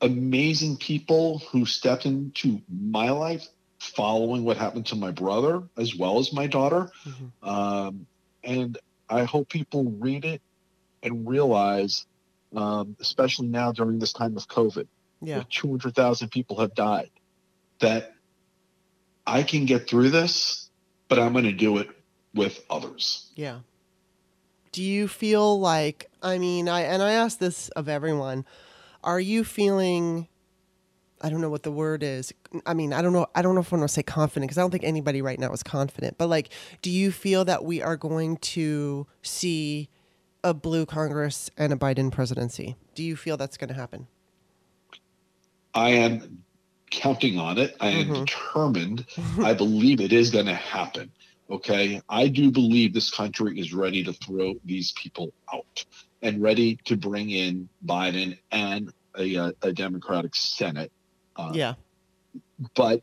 [0.00, 3.46] amazing people who stepped into my life
[3.80, 6.90] following what happened to my brother as well as my daughter.
[7.04, 8.06] Hmm um,
[8.46, 8.78] and
[9.10, 10.40] i hope people read it
[11.02, 12.06] and realize
[12.54, 14.86] um, especially now during this time of covid
[15.20, 15.36] Yeah.
[15.36, 17.10] where 200000 people have died
[17.80, 18.12] that
[19.26, 20.70] i can get through this
[21.08, 21.88] but i'm going to do it
[22.34, 23.60] with others Yeah.
[24.72, 28.44] Do you feel like I mean, I and I ask this of everyone,
[29.02, 30.28] are you feeling
[31.22, 32.32] I don't know what the word is.
[32.66, 34.58] I mean, I don't know I don't know if I want to say confident because
[34.58, 36.18] I don't think anybody right now is confident.
[36.18, 36.50] But like,
[36.82, 39.88] do you feel that we are going to see
[40.44, 42.76] a blue Congress and a Biden presidency?
[42.94, 44.06] Do you feel that's going to happen?
[45.74, 46.44] I am
[46.90, 47.76] counting on it.
[47.80, 48.26] I am Mhm.
[48.26, 49.06] determined.
[49.42, 51.10] I believe it is going to happen.
[51.50, 52.00] Okay.
[52.08, 55.84] I do believe this country is ready to throw these people out
[56.22, 60.92] and ready to bring in Biden and a, uh, a Democratic Senate.
[61.36, 61.74] Uh, yeah.
[62.74, 63.02] But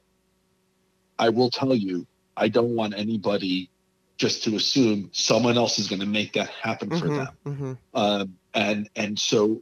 [1.20, 3.70] I will tell you, I don't want anybody
[4.18, 7.78] just to assume someone else is going to make that happen for Mhm, them mhm.
[7.94, 9.62] um, and and so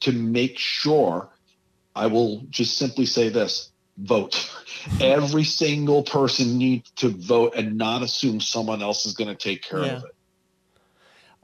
[0.00, 1.30] to make sure
[1.94, 4.50] i will just simply say this vote
[5.00, 9.62] every single person needs to vote and not assume someone else is going to take
[9.62, 9.96] care Yeah.
[9.96, 10.14] of it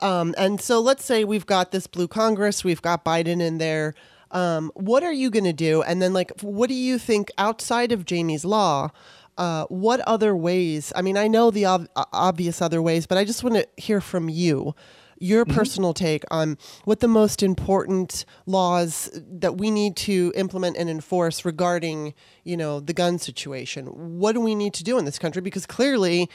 [0.00, 3.94] Um, and so let's say we've got this blue Congress, we've got Biden in there.
[4.30, 5.82] Um, what are you going to do?
[5.82, 8.90] And then, like, what do you think outside of Jaime's law?
[9.36, 10.92] Uh, what other ways?
[10.96, 14.00] I mean, I know the ob- obvious other ways, but I just want to hear
[14.00, 14.74] from you
[15.20, 20.88] your personal take on what the most important laws that we need to implement and
[20.88, 22.14] enforce regarding,
[22.44, 23.86] you know, the gun situation.
[23.86, 25.42] What do we need to do in this country?
[25.42, 26.28] Because clearly,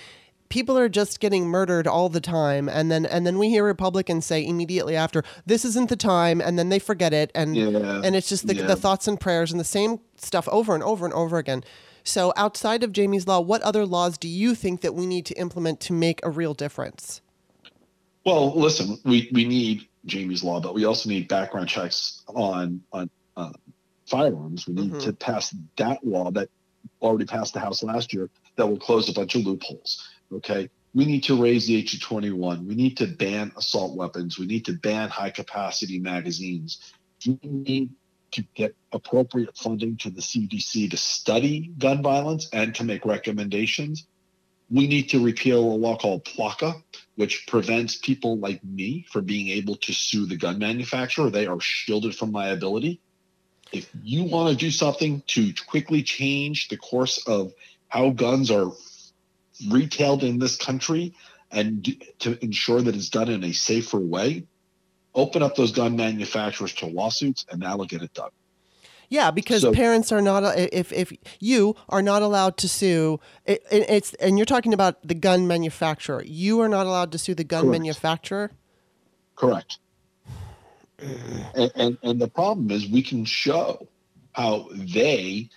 [0.53, 4.23] people are just getting murdered all the time and then and then we hear republicans
[4.23, 8.15] say immediately after this isn't the time and then they forget it and Yeah, and
[8.15, 8.67] it's just the, yeah.
[8.67, 11.63] the thoughts and prayers and the same stuff over and over and over again.
[12.03, 15.33] So outside of jaime's law what other laws do you think that we need to
[15.39, 17.21] implement to make a real difference?
[18.23, 23.09] Well listen we we need jaime's law but we also need background checks on on
[23.35, 23.53] uh,
[24.05, 24.67] firearms.
[24.67, 25.03] We need Mhm.
[25.05, 26.49] to pass that law that
[27.01, 30.69] already passed the house last year that will close a bunch of loopholes okay?
[30.93, 34.37] We need to raise the age of 21 we need to ban assault weapons.
[34.37, 36.93] We need to ban high capacity magazines.
[37.25, 37.91] We need
[38.31, 44.07] to get appropriate funding to the cdc to study gun violence and to make recommendations.
[44.71, 46.81] We need to repeal a law called PLCAA
[47.15, 51.29] which prevents people like me from being able to sue the gun manufacturer.
[51.29, 53.01] They are shielded from liability.
[53.71, 57.53] If you want to do something to quickly change the course of
[57.87, 58.71] how guns are
[59.69, 61.13] retailed in this country
[61.51, 64.43] and to ensure that it's done in a safer way,
[65.13, 68.31] open up those gun manufacturers to lawsuits and that'll get it done.
[69.09, 73.61] yeah because So- parents are not if if you are not allowed to sue it,
[73.71, 77.35] it, it's and you're talking about the gun manufacturer you are not allowed to sue
[77.35, 77.79] the gun Correct.
[77.79, 78.51] manufacturer
[79.35, 79.77] Correct.
[81.55, 83.87] and, and and the problem is we can show
[84.31, 85.49] how they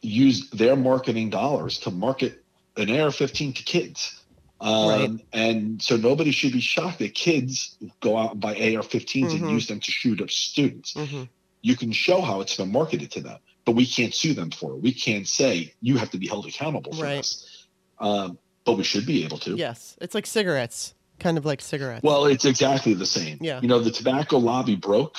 [0.00, 2.41] use their marketing dollars to market
[2.76, 4.18] an AR-15 to kids.
[4.60, 5.10] Um, Right.
[5.32, 9.42] And so nobody should be shocked that kids go out and buy AR-15s Mhm.
[9.42, 10.92] and use them to shoot up students.
[10.94, 11.24] hmm
[11.62, 14.72] You can show how it's been marketed to them, but we can't sue them for
[14.72, 14.78] it.
[14.82, 17.16] We can't say you have to be held accountable for Right.
[17.18, 17.66] this.
[18.00, 19.56] Um, but we should be able to.
[19.56, 22.02] Yes, it's like cigarettes, kind of like cigarettes.
[22.02, 23.38] Well, it's exactly the same.
[23.40, 23.60] Yeah.
[23.60, 25.18] You know, the tobacco lobby broke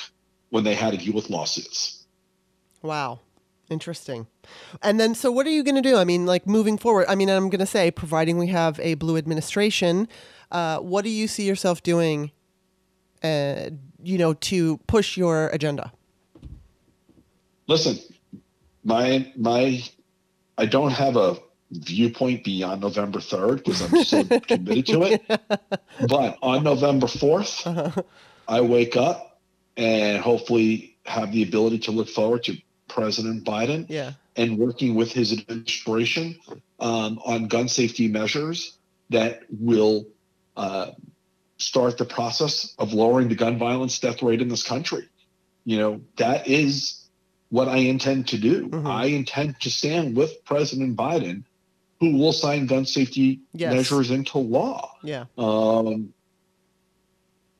[0.50, 2.04] when they had to deal with lawsuits.
[2.82, 3.20] Wow.
[3.70, 4.26] Interesting.
[4.82, 5.96] And then, so what are you going to do?
[5.96, 8.94] I mean, like moving forward, I mean, I'm going to say, providing we have a
[8.94, 10.08] blue administration,
[10.50, 12.30] uh, what do you see yourself doing,
[13.22, 13.70] uh,
[14.02, 15.92] you know, to push your agenda?
[17.66, 17.98] Listen,
[18.84, 19.82] my my
[20.58, 21.36] I don't have a
[21.70, 25.22] viewpoint beyond November 3rd because I'm so committed to it.
[26.08, 28.02] But on November 4th, Uh-huh.
[28.46, 29.40] I wake up
[29.76, 32.56] and hopefully have the ability to look forward to
[32.88, 34.12] President Biden Yeah.
[34.36, 36.36] And working with his administration
[36.80, 38.76] um, on gun safety measures
[39.10, 40.06] that will
[40.56, 40.90] uh,
[41.58, 45.08] start the process of lowering the gun violence death rate in this country.
[45.64, 47.00] You know, that is
[47.50, 48.68] what I intend to do.
[48.68, 48.86] Mhm.
[48.86, 51.44] I intend to stand with President Biden,
[52.00, 53.72] who will sign gun safety Yes.
[53.72, 54.90] measures into law.
[55.04, 55.26] Yeah.
[55.38, 56.12] Um,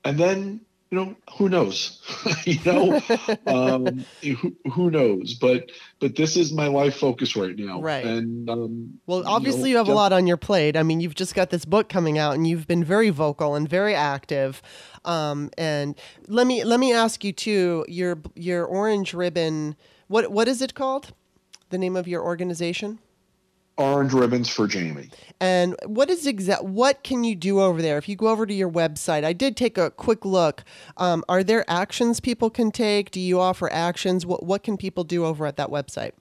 [0.04, 0.60] and then,
[0.94, 2.00] you know, who knows?
[2.44, 3.00] you know,
[3.46, 5.34] um, who, who knows?
[5.34, 7.80] But but this is my life focus right now.
[7.80, 8.04] Right.
[8.04, 10.76] And um, Well, you obviously, know, you have a lot on your plate.
[10.76, 13.68] I mean, you've just got this book coming out, and you've been very vocal and
[13.68, 14.62] very active.
[15.04, 17.84] Um, and let me let me ask you too.
[17.88, 19.74] Your your orange ribbon.
[20.06, 21.12] What what is it called?
[21.70, 23.00] The name of your organization?
[23.76, 25.10] Orange ribbons for Jaime.
[25.40, 26.62] And what is exact?
[26.62, 27.98] What can you do over there?
[27.98, 30.64] If you go over to your website, I did take a quick look.
[30.96, 33.10] Um, are there actions people can take?
[33.10, 34.24] Do you offer actions?
[34.24, 36.12] What what can people do over at that website?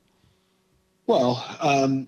[1.05, 2.07] Well, um,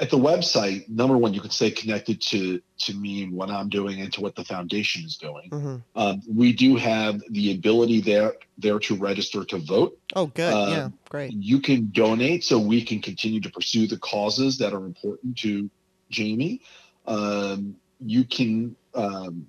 [0.00, 3.68] at the website, number one, you can stay connected to to me and what I'm
[3.68, 5.48] doing and to what the foundation is doing.
[5.50, 9.98] hmm Um, we do have the ability there there to register to vote.
[10.14, 10.52] Oh, good.
[10.52, 11.32] Uh, yeah, great.
[11.32, 15.70] You can donate so we can continue to pursue the causes that are important to
[16.14, 16.60] Jaime.
[17.06, 19.46] Um, you can um,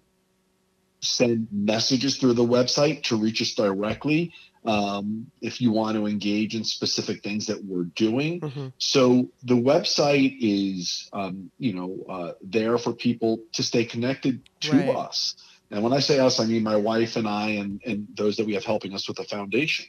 [1.02, 4.34] send messages through the website to reach us directly
[4.66, 8.40] um, if you want to engage in specific things that we're doing.
[8.40, 14.42] hmm So the website is, um, you know, uh, there for people to stay connected
[14.62, 14.96] to Right.
[14.96, 15.36] us.
[15.70, 18.46] And when I say us, I mean my wife and I, and, and those that
[18.46, 19.86] we have helping us with the foundation,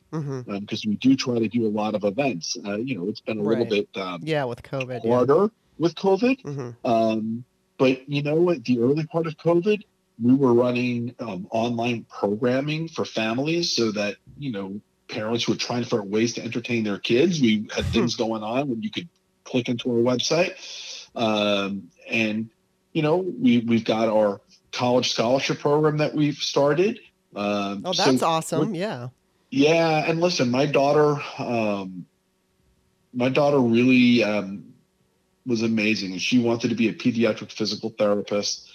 [0.46, 2.56] because we do try to do a lot of events.
[2.66, 5.04] Uh, you know, it's been a little bit um, Yeah, with COVID.
[5.04, 5.10] Yeah.
[5.10, 7.44] harder with COVID, hmm um,
[7.78, 8.64] but you know what?
[8.64, 9.80] The early part of COVID,
[10.20, 15.82] we were running um, online programming for families so that you know parents were trying
[15.82, 17.40] to figure out ways to entertain their kids.
[17.40, 19.08] We had things going on when you could
[19.44, 20.54] click into our website,
[21.14, 22.50] um, and
[22.92, 24.40] you know we we've got our
[24.72, 27.00] college scholarship program that we've started.
[27.34, 28.74] Um, Oh, so that's awesome.
[28.74, 29.08] Yeah.
[29.50, 32.06] yeah, and listen, my daughter, um,
[33.12, 34.74] my daughter really um,
[35.46, 38.67] was amazing, and she wanted to be a pediatric physical therapist.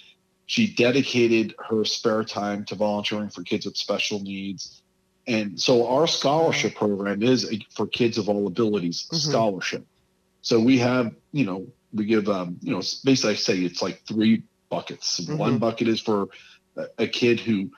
[0.46, 4.82] She dedicated her spare time to volunteering for kids with special needs,
[5.26, 9.16] and so our scholarship program is a, for kids of all abilities Mhm.
[9.16, 9.86] scholarship.
[10.42, 14.02] So we have, you know, we give, um, you know, basically I say it's like
[14.06, 15.20] three buckets.
[15.20, 15.60] One Mhm.
[15.60, 16.28] bucket is for
[16.76, 17.70] a, a kid who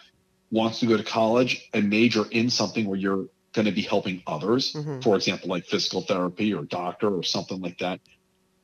[0.50, 4.22] wants to go to college and major in something where you're going to be helping
[4.26, 5.02] others, Mhm.
[5.02, 8.00] for example, like physical therapy or doctor or something like that.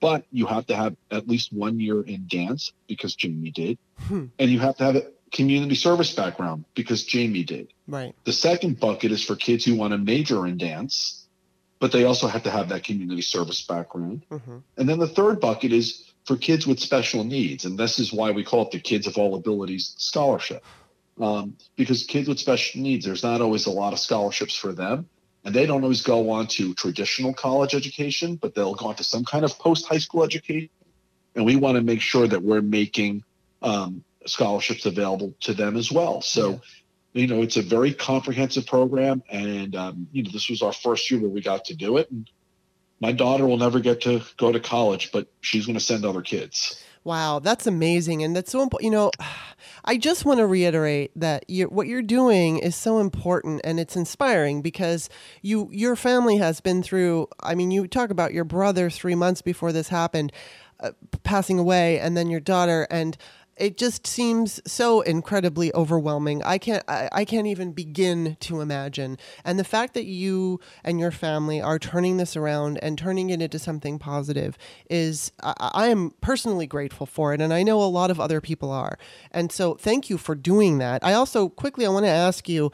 [0.02, 4.26] But you have to have at least one year in dance because Jaime did, Hmm.
[4.38, 7.68] and you have to have a community service background because Jaime did.
[7.86, 8.12] Right.
[8.24, 11.26] The second bucket is for kids who want to major in dance,
[11.78, 14.26] but they also have to have that community service background.
[14.28, 17.64] hmm And then the third bucket is for kids with special needs.
[17.64, 20.64] And this is why we call it the Kids of All Abilities Scholarship.
[21.20, 25.08] Um, because kids with special needs, there's not always a lot of scholarships for them.
[25.44, 29.04] And they don't always go on to traditional college education, but they'll go on to
[29.04, 30.70] some kind of post high school education.
[31.34, 33.24] And we want to make sure that we're making
[33.60, 36.20] um, scholarships available to them as well.
[36.20, 36.60] So,
[37.12, 39.22] you know, it's a very comprehensive program.
[39.30, 42.10] And, um, you know, this was our first year where we got to do it.
[42.10, 42.30] And
[43.00, 46.22] my daughter will never get to go to college, but she's going to send other
[46.22, 46.80] kids.
[47.04, 48.84] Wow, that's amazing, and that's so important.
[48.84, 49.10] You know,
[49.84, 53.96] I just want to reiterate that you what you're doing is so important and it's
[53.96, 55.08] inspiring because
[55.42, 57.28] you your family has been through.
[57.40, 60.32] I mean, you talk about your brother three months before this happened,
[60.80, 60.92] uh,
[61.24, 63.16] passing away, and then your daughter, and
[63.62, 66.42] it just seems so incredibly overwhelming.
[66.42, 69.18] I can't I, I can't even begin to imagine.
[69.44, 73.40] And the fact that you and your family are turning this around and turning it
[73.40, 74.58] into something positive
[74.90, 78.40] is I, I am personally grateful for it, and I know a lot of other
[78.40, 78.98] people are.
[79.30, 81.04] And so, thank you for doing that.
[81.04, 82.72] I also quickly I want to ask you.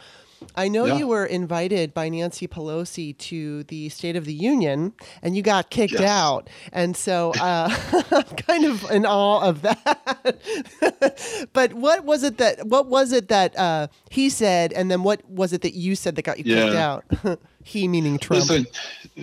[0.54, 0.98] I know Yeah.
[0.98, 5.70] you were invited by Nancy Pelosi to the State of the Union, and you got
[5.70, 6.02] kicked Yes.
[6.02, 6.48] out.
[6.72, 7.68] And so uh,
[8.12, 11.48] I'm kind of in awe of that.
[11.52, 15.28] but what was it that what was it that uh, he said, and then what
[15.28, 17.04] was it that you said that got you kicked out?
[17.64, 18.48] he meaning Trump.
[18.48, 18.66] Listen,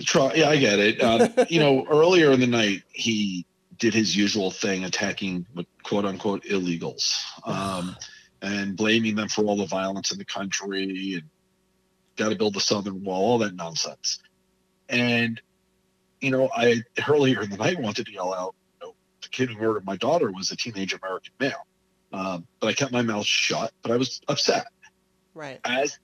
[0.04, 1.02] try, yeah, I get it.
[1.02, 3.44] Um, you know, earlier in the night, he
[3.78, 5.46] did his usual thing, attacking
[5.82, 7.14] quote unquote illegals,
[7.44, 7.96] um,
[8.42, 11.24] and blaming them for all the violence in the country and
[12.16, 14.20] got to build the southern wall, all that nonsense.
[14.88, 15.40] And
[16.20, 19.50] you know, I earlier in the night wanted to yell out, you know, the kid
[19.50, 21.66] who murdered my daughter was a teenage American male.
[22.12, 23.72] Um, but I kept my mouth shut.
[23.82, 24.66] But I was upset
[25.34, 25.60] right.
[25.64, 25.98] as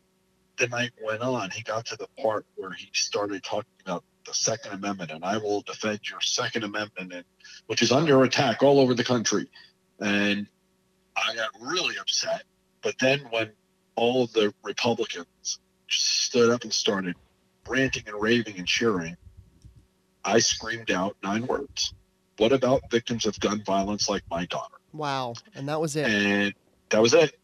[0.58, 4.34] the night went on, he got to the part where he started talking about the
[4.34, 7.24] Second Amendment, and I will defend your Second Amendment, and,
[7.66, 9.48] which is under attack all over the country.
[9.98, 10.46] And
[11.16, 12.44] I got really upset.
[12.82, 13.50] But then when
[13.96, 15.58] all of the Republicans
[15.88, 17.16] stood up and started
[17.68, 19.16] ranting and raving and cheering,
[20.24, 21.94] I screamed out nine words.
[22.38, 24.76] What about victims of gun violence like my daughter?
[24.92, 25.34] Wow.
[25.54, 26.06] And that was it.
[26.06, 26.54] and
[26.90, 27.38] that was it.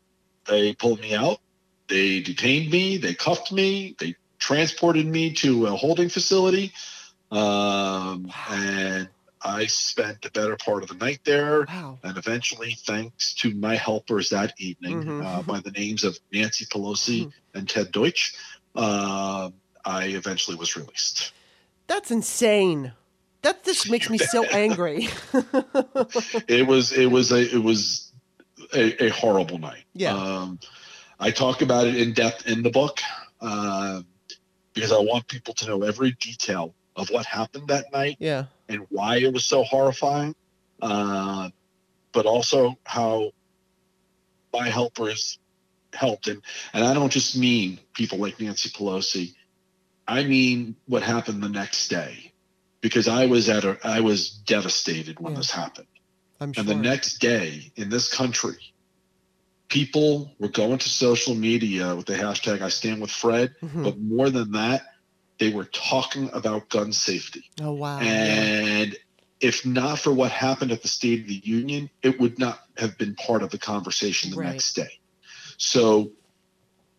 [0.47, 1.39] They pulled me out.
[1.89, 2.97] They detained me.
[2.97, 3.97] They cuffed me.
[3.99, 6.73] They transported me to a holding facility.
[7.31, 9.09] Um, and
[9.43, 11.67] I spent the better part of the night there.
[11.67, 11.99] wow.
[12.03, 15.25] And eventually, thanks to my helpers that evening, Mhm.
[15.27, 17.33] uh, by the names of Nancy Pelosi Mhm.
[17.55, 18.35] and Ted Deutch,
[18.75, 19.51] uh,
[19.85, 21.33] I eventually was released.
[21.87, 22.93] That's insane.
[23.43, 25.09] That just makes me so angry.
[26.49, 28.13] it was it was a it was
[28.75, 29.85] a, a horrible night.
[29.95, 30.15] Yeah.
[30.15, 30.59] Um,
[31.19, 33.01] I talk about it in depth in the book
[33.41, 34.03] uh,
[34.75, 38.47] because I want people to know every detail of what happened that night yeah.
[38.69, 40.35] And why it was so horrifying,
[40.83, 41.49] uh,
[42.13, 43.31] but also how
[44.53, 45.39] my helpers
[45.93, 46.29] helped.
[46.29, 46.43] And
[46.73, 49.35] and I don't just mean people like Nancy Pelosi.
[50.07, 52.33] I mean what happened the next day,
[52.81, 55.39] because I was at a I was devastated when Yeah.
[55.39, 55.87] this happened.
[56.41, 56.61] I'm sure.
[56.61, 58.59] And the next day in this country,
[59.69, 63.55] people were going to social media with the hashtag I stand with Fred.
[63.63, 63.85] Mhm.
[63.85, 64.88] But more than that,
[65.39, 67.45] they were talking about gun safety.
[67.61, 68.01] Oh wow.
[68.01, 68.97] And
[69.41, 72.99] if not for what happened at the State of the Union, it would not have
[72.99, 74.53] been part of the conversation the Right.
[74.53, 74.91] next day.
[75.59, 76.13] So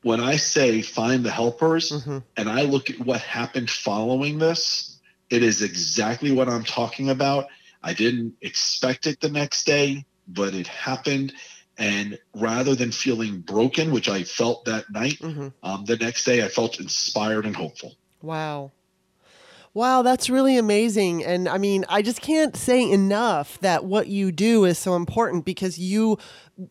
[0.04, 2.24] when I say find the helpers Mhm.
[2.38, 7.48] and I look at what happened following this, it is exactly what I'm talking about.
[7.84, 11.34] I didn't expect it the next day, but it happened.
[11.78, 15.54] And rather than feeling broken, which I felt that night, Mhm.
[15.64, 17.96] um, the next day I felt inspired and hopeful.
[18.22, 18.72] Wow.
[19.74, 21.24] Wow, that's really amazing.
[21.24, 25.46] And I mean, I just can't say enough that what you do is so important
[25.46, 26.18] because you,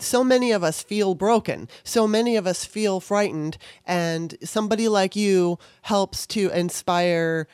[0.01, 1.68] so many of us feel broken.
[1.84, 3.57] So many of us feel frightened.
[3.86, 7.46] And somebody like you helps to inspire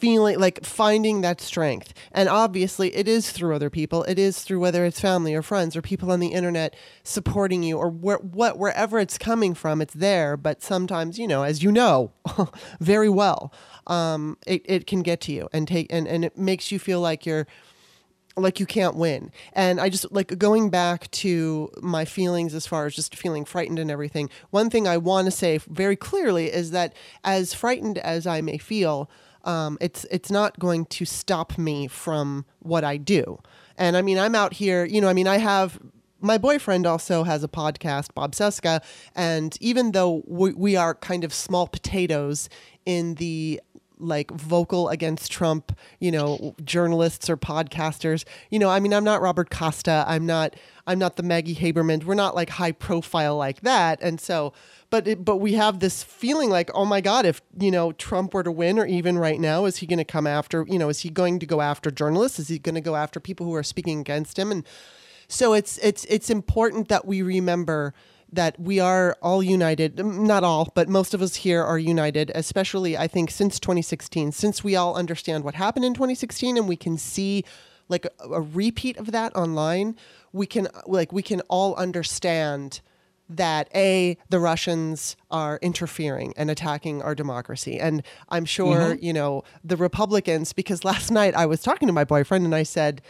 [0.00, 1.92] feeling like finding that strength.
[2.12, 4.02] And obviously, it is through other people.
[4.04, 6.74] It is through whether it's family or friends or people on the internet
[7.04, 10.36] supporting you or where, what wherever it's coming from, it's there.
[10.36, 12.12] But sometimes, you know, as you know
[12.80, 13.52] very well,
[13.86, 17.00] um, it, it can get to you and take and, and it makes you feel
[17.00, 17.46] like you're
[18.36, 19.30] like you can't win.
[19.52, 23.78] And I just like going back to my feelings as far as just feeling frightened
[23.78, 24.30] and everything.
[24.50, 26.94] One thing I want to say very clearly is that
[27.24, 29.10] as frightened as I may feel,
[29.44, 33.38] um, it's it's not going to stop me from what I do.
[33.76, 35.78] And I mean, I'm out here, you know, I mean, I have
[36.20, 38.82] my boyfriend also has a podcast, Bob Cesca,
[39.14, 42.48] and even though we, we are kind of small potatoes
[42.84, 43.60] in the
[44.00, 48.24] like vocal against Trump, you know, journalists or podcasters.
[48.50, 50.04] You know, I mean, I'm not Robert Costa.
[50.06, 50.56] I'm not.
[50.86, 52.04] I'm not the Maggie Haberman.
[52.04, 54.00] We're not like high profile like that.
[54.02, 54.52] And so,
[54.90, 58.34] but it, but we have this feeling like, oh my God, if you know Trump
[58.34, 60.66] were to win, or even right now, is he going to come after?
[60.68, 62.38] You know, is he going to go after journalists?
[62.38, 64.50] Is he going to go after people who are speaking against him?
[64.50, 64.66] And
[65.28, 67.94] so it's it's it's important that we remember
[68.32, 70.04] that we are all united.
[70.04, 74.64] Not all, but most of us here are united, especially I think since 2016, since
[74.64, 77.44] we all understand what happened in 2016 and we can see
[77.88, 79.96] like a, a repeat of that online,
[80.32, 82.80] we can like we can all understand
[83.30, 89.04] that a the Russians are interfering and attacking our democracy, and I'm sure mm-hmm.
[89.04, 92.64] you know the Republicans because last night I was talking to my boyfriend and I
[92.64, 93.02] said,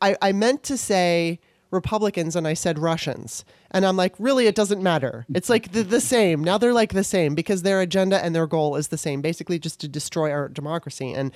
[0.00, 3.44] I, I meant to say Republicans and I said Russians.
[3.70, 5.26] And I'm like, really, it doesn't matter.
[5.34, 6.42] It's like the, the same.
[6.42, 9.58] Now they're like the same because their agenda and their goal is the same, basically
[9.58, 11.12] just to destroy our democracy.
[11.12, 11.32] And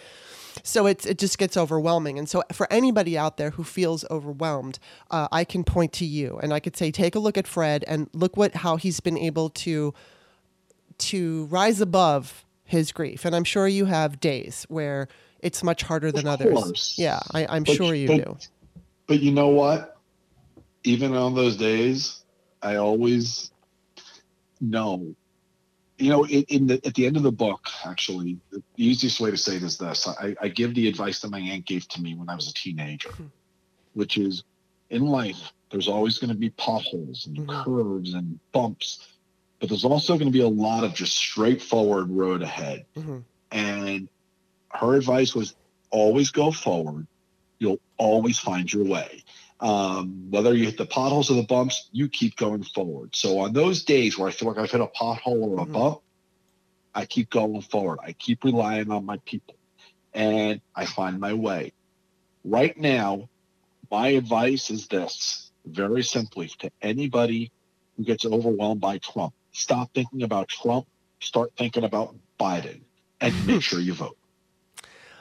[0.63, 2.19] so it's, it just gets overwhelming.
[2.19, 4.79] And so for anybody out there who feels overwhelmed,
[5.11, 7.85] uh, I can point to you and I could say, take a look at Fred
[7.87, 9.95] and look what how he's been able to
[10.99, 13.25] to rise above his grief.
[13.25, 15.09] And I'm sure you have days where
[15.41, 16.55] it's much harder than Of others.
[16.55, 16.95] course.
[16.99, 18.37] Yeah, I, I'm But- sure you but- do.
[19.07, 19.97] But you know what?
[20.85, 22.23] Even on those days,
[22.63, 23.51] I always
[24.61, 25.15] know.
[25.99, 29.31] You know, in, in the at the end of the book, actually, the easiest way
[29.31, 32.01] to say it is this: I, I give the advice that my aunt gave to
[32.01, 33.27] me when I was a teenager, Hmm.
[33.95, 34.45] which is,
[34.91, 37.65] in life, there's always going to be potholes and Mhm.
[37.65, 39.05] curves and bumps,
[39.61, 42.87] but there's also going to be a lot of just straightforward road ahead.
[42.95, 43.19] hmm
[43.51, 44.09] And
[44.73, 45.55] her advice was
[45.91, 47.09] always go forward.
[47.59, 49.25] You'll always find your way.
[49.61, 53.17] Um, whether you hit the potholes or the bumps, you keep going forward.
[53.17, 55.73] So on those days where I feel like I've hit a pothole or a Mhm.
[55.73, 56.01] bump,
[56.95, 57.99] I keep going forward.
[58.03, 59.57] I keep relying on my people
[60.13, 61.73] and I find my way.
[62.45, 63.29] Right now,
[63.91, 67.53] my advice is this very simply to anybody
[67.97, 70.87] who gets overwhelmed by Trump stop thinking about Trump,
[71.21, 72.83] start thinking about Biden,
[73.21, 74.18] and make sure you vote.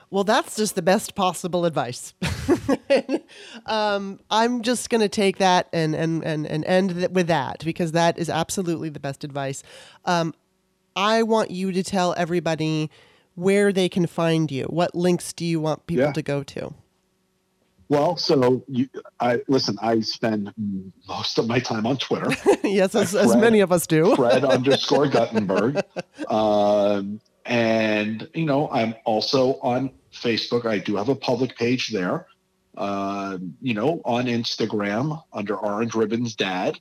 [0.09, 2.13] Well, that's just the best possible advice.
[3.65, 7.63] um, I'm just going to take that and, and, and, and end th- with that
[7.65, 9.63] because that is absolutely the best advice.
[10.05, 10.33] Um,
[10.95, 12.89] I want you to tell everybody
[13.35, 14.63] where they can find you.
[14.65, 16.11] What links do you want people Yeah.
[16.13, 16.73] to go to?
[17.89, 18.89] Well, so you,
[19.21, 19.77] I listen.
[19.81, 20.53] I spend
[21.07, 22.29] most of my time on Twitter,
[22.67, 24.13] yes, as, as many of us do.
[24.17, 25.81] Fred underscore Guttenberg,
[26.27, 30.65] um, and you know I'm also on Facebook.
[30.65, 32.27] I do have a public page there.
[32.75, 36.79] Um, you know, on Instagram under Orange Ribbons Dad.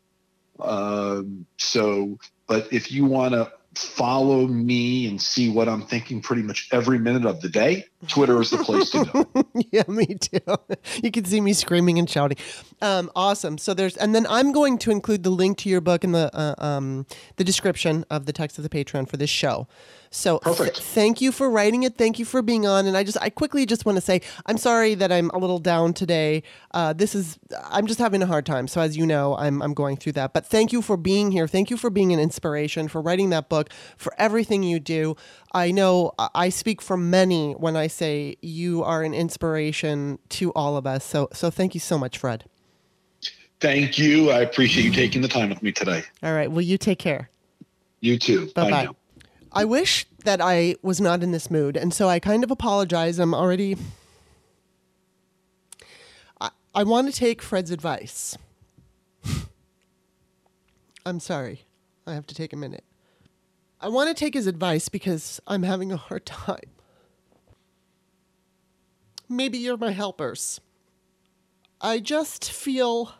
[0.60, 6.42] Um, so, but if you want to follow me and see what I'm thinking pretty
[6.42, 9.46] much every minute of the day, Twitter is the place to go.
[9.70, 10.40] yeah, me too.
[11.02, 12.38] You can see me screaming and shouting.
[12.82, 13.59] Um, awesome.
[13.59, 16.30] So there's, and then I'm going to include the link to your book in the
[16.34, 19.66] uh, um, the description of the text of the Patreon for this show.
[20.11, 21.98] So th- thank you for writing it.
[21.98, 22.86] Thank you for being on.
[22.86, 25.59] And I just, I quickly just want to say, I'm sorry that I'm a little
[25.59, 26.42] down today.
[26.70, 28.66] Uh, this is, I'm just having a hard time.
[28.68, 30.32] So as you know, I'm, I'm going through that.
[30.32, 31.46] But thank you for being here.
[31.46, 35.16] Thank you for being an inspiration, for writing that book, for everything you do.
[35.52, 40.53] I know I- I speak for many when I say you are an inspiration to
[40.53, 41.05] all of us.
[41.05, 42.44] So, so thank you so much, Fred.
[43.61, 44.30] Thank you.
[44.30, 46.03] I appreciate you taking the time with me today.
[46.22, 46.51] All right.
[46.51, 47.30] Well, you take care.
[48.01, 48.51] You too.
[48.55, 48.88] Bye bye.
[49.53, 53.18] I wish that I was not in this mood, and so I kind of apologize.
[53.18, 53.78] I'm already.
[56.38, 58.36] I, I want to take Fred's advice.
[61.07, 61.64] I'm sorry.
[62.07, 62.84] I have to take a minute.
[63.80, 66.75] I want to take his advice because I'm having a hard time.
[69.28, 70.60] Maybe you're my helpers.
[71.80, 73.12] I just feel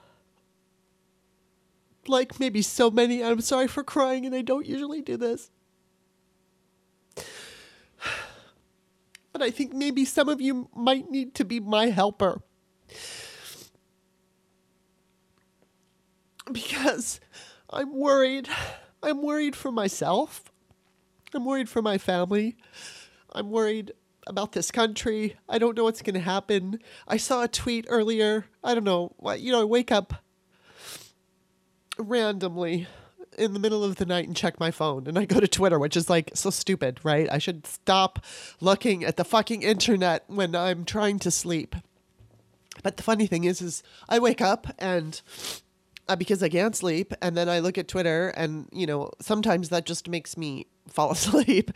[2.07, 3.23] like maybe so many.
[3.23, 5.51] I'm sorry for crying, and I don't usually do this.
[9.33, 12.41] But I think maybe some of you might need to be my helper.
[16.51, 17.21] Because
[17.69, 18.49] I'm worried.
[19.03, 20.51] I'm worried for myself.
[21.35, 22.57] I'm worried for my family.
[23.33, 23.93] I'm worried
[24.27, 25.37] about this country.
[25.49, 26.81] I don't know what's going to happen.
[27.07, 28.47] I saw a tweet earlier.
[28.63, 29.13] I don't know.
[29.39, 30.25] You know, I wake up
[31.99, 32.87] randomly
[33.39, 35.79] in the middle of the night and check my phone and I go to Twitter,
[35.79, 37.29] which is like so stupid, right?
[37.31, 38.25] I should stop
[38.61, 41.77] looking at the fucking internet when I'm trying to sleep.
[42.83, 45.21] But the funny thing is is I wake up and
[46.09, 49.69] uh, because I can't sleep and then I look at Twitter and you know, sometimes
[49.69, 51.71] that just makes me fall asleep.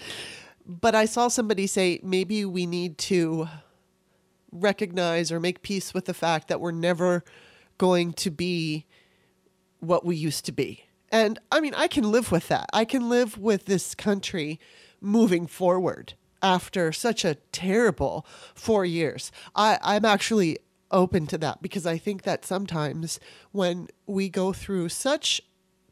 [0.70, 3.48] But I saw somebody say maybe we need to
[4.52, 7.24] recognize or make peace with the fact that we're never
[7.76, 8.86] going to be
[9.80, 10.84] what we used to be.
[11.10, 12.70] And I mean, I can live with that.
[12.72, 14.60] I can live with this country
[15.00, 19.32] moving forward after such a terrible four years.
[19.56, 20.58] I, I'm actually
[20.92, 23.18] open to that because I think that sometimes
[23.50, 25.40] when we go through such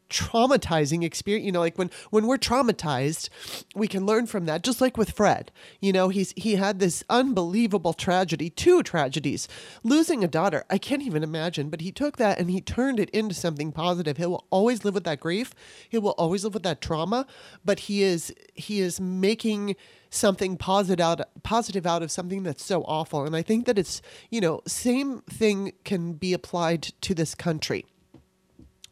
[0.09, 3.29] traumatizing experience you know like when when we're traumatized
[3.75, 5.51] we can learn from that just like with fred.
[5.79, 9.47] You know he's he had this unbelievable tragedy two tragedies
[9.83, 10.65] losing a daughter.
[10.69, 14.17] I can't even imagine but he took that and he turned it into something positive.
[14.17, 15.53] He will always live with that grief.
[15.87, 17.25] He will always live with that trauma
[17.63, 19.75] but he is he is making
[20.09, 23.25] something positive out positive out of something that's so awful.
[23.25, 27.85] And i think that it's you know same thing can be applied to this country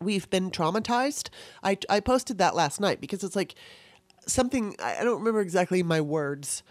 [0.01, 1.29] we've been traumatized.
[1.63, 3.55] I, I posted that last night because it's like
[4.25, 6.63] something, I don't remember exactly my words,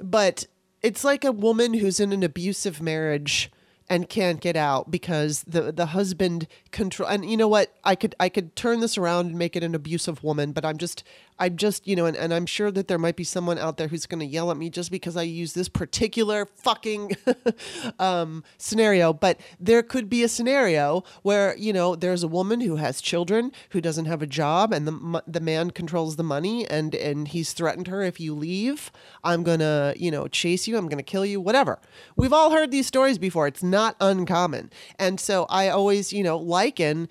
[0.00, 0.46] but
[0.82, 3.50] it's like a woman who's in an abusive marriage
[3.88, 8.14] and can't get out because the the husband control and you know what I could
[8.18, 11.04] I could turn this around and make it an abusive woman but I'm just
[11.38, 13.88] I'm just, you know, and, and I'm sure that there might be someone out there
[13.88, 17.16] who's going to yell at me just because I use this particular fucking
[17.98, 19.12] um, scenario.
[19.12, 23.52] But there could be a scenario where, you know, there's a woman who has children
[23.70, 27.52] who doesn't have a job and the, the man controls the money and, and he's
[27.52, 28.90] threatened her if you leave,
[29.22, 31.78] I'm going to, you know, chase you, I'm going to kill you, whatever.
[32.16, 33.46] We've all heard these stories before.
[33.46, 34.70] It's not uncommon.
[34.98, 37.08] And so I always, you know, liken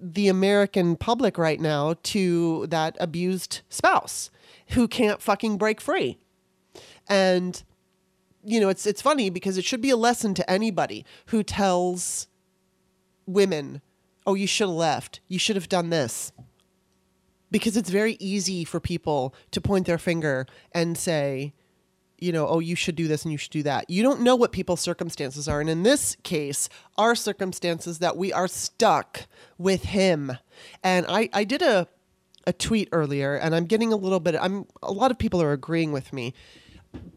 [0.00, 4.30] the American public right now to that abused spouse
[4.68, 6.18] who can't fucking break free.
[7.08, 7.62] And
[8.44, 12.28] you know, it's it's funny because it should be a lesson to anybody who tells
[13.26, 13.82] women,
[14.26, 15.20] "Oh, you should have left.
[15.28, 16.32] You should have done this."
[17.50, 21.54] Because it's very easy for people to point their finger and say,
[22.18, 23.88] you know, oh, you should do this and you should do that.
[23.88, 25.60] You don't know what people's circumstances are.
[25.60, 30.36] And in this case, our circumstances that we are stuck with him.
[30.82, 31.88] And I, I did a,
[32.46, 35.52] a tweet earlier and I'm getting a little bit, I'm, a lot of people are
[35.52, 36.34] agreeing with me,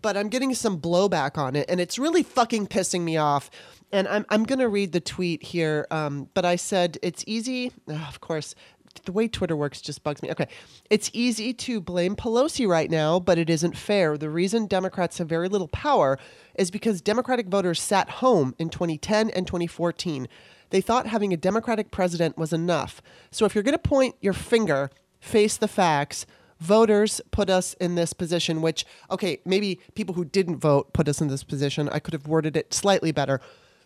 [0.01, 3.49] but I'm getting some blowback on it and it's really fucking pissing me off.
[3.93, 5.85] And I'm, I'm going to read the tweet here.
[5.91, 7.71] Um, but I said, it's easy.
[7.87, 8.55] Of course,
[9.05, 10.31] the way Twitter works just bugs me.
[10.31, 10.47] Okay.
[10.89, 14.17] It's easy to blame Pelosi right now, but it isn't fair.
[14.17, 16.17] The reason Democrats have very little power
[16.55, 20.27] is because Democratic voters sat home in 2010 and 2014.
[20.69, 23.01] They thought having a Democratic president was enough.
[23.29, 24.89] So if you're going to point your finger,
[25.19, 26.25] face the facts.
[26.59, 31.19] Voters put us in this position, which, okay, maybe people who didn't vote put us
[31.19, 31.89] in this position.
[31.89, 33.41] I could have worded it slightly better.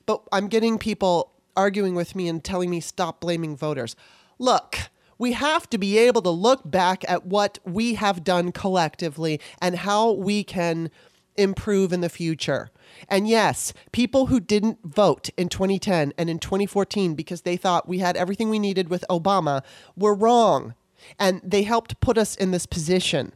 [0.05, 3.95] But I'm getting people arguing with me and telling me stop blaming voters.
[4.39, 4.77] Look,
[5.17, 9.77] we have to be able to look back at what we have done collectively and
[9.77, 10.89] how we can
[11.37, 12.69] improve in the future.
[13.09, 17.99] And yes, people who didn't vote in 2010 and in 2014 because they thought we
[17.99, 19.63] had everything we needed with Obama
[19.95, 20.75] were wrong.
[21.19, 23.33] And they helped put us in this position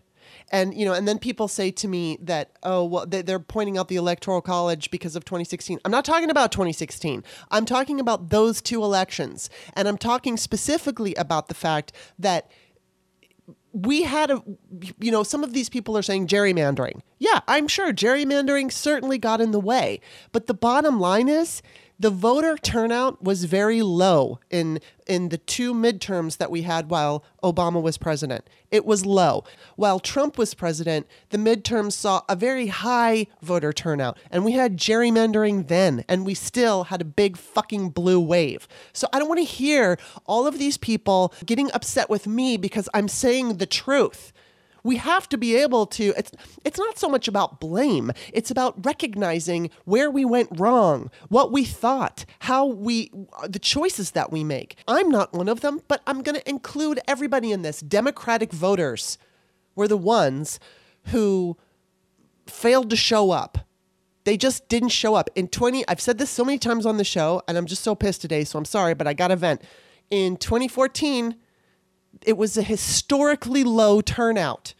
[0.52, 3.88] and you know and then people say to me that oh well they're pointing out
[3.88, 8.62] the electoral college because of 2016 i'm not talking about 2016 i'm talking about those
[8.62, 9.50] two elections.
[9.74, 12.50] And i'm talking specifically about the fact that
[13.72, 14.44] we had a
[15.00, 17.02] you know some of these people are saying gerrymandering.
[17.20, 20.02] Yeah i'm sure gerrymandering certainly got in the way.
[20.32, 21.62] But the bottom line is
[22.00, 27.24] the voter turnout was very low in in the two midterms that we had while
[27.44, 28.48] Obama was president.
[28.72, 29.44] It was low.
[29.76, 34.78] While Trump was president, the midterms saw a very high voter turnout, and we had
[34.78, 38.68] gerrymandering then, and we still had a big fucking blue wave.
[38.94, 42.88] So I don't want to hear all of these people getting upset with me because
[42.94, 44.32] I'm saying the truth
[44.84, 46.32] we have to be able to it's
[46.64, 51.64] it's not so much about blame it's about recognizing where we went wrong what we
[51.66, 53.12] thought how we
[53.48, 54.76] the choices that we make.
[54.88, 57.80] I'm not one of them but i'm going to include everybody in this.
[57.82, 59.18] Democratic voters
[59.76, 60.60] were the ones
[61.06, 61.58] who
[62.48, 63.60] failed to show up.
[64.26, 65.30] They just didn't show up.
[65.36, 67.96] In 20 i've said this so many times on the show and i'm just so
[67.96, 69.62] pissed today so i'm sorry but i got a vent.
[70.10, 71.36] In 2014
[72.26, 74.74] it was a historically low turnout.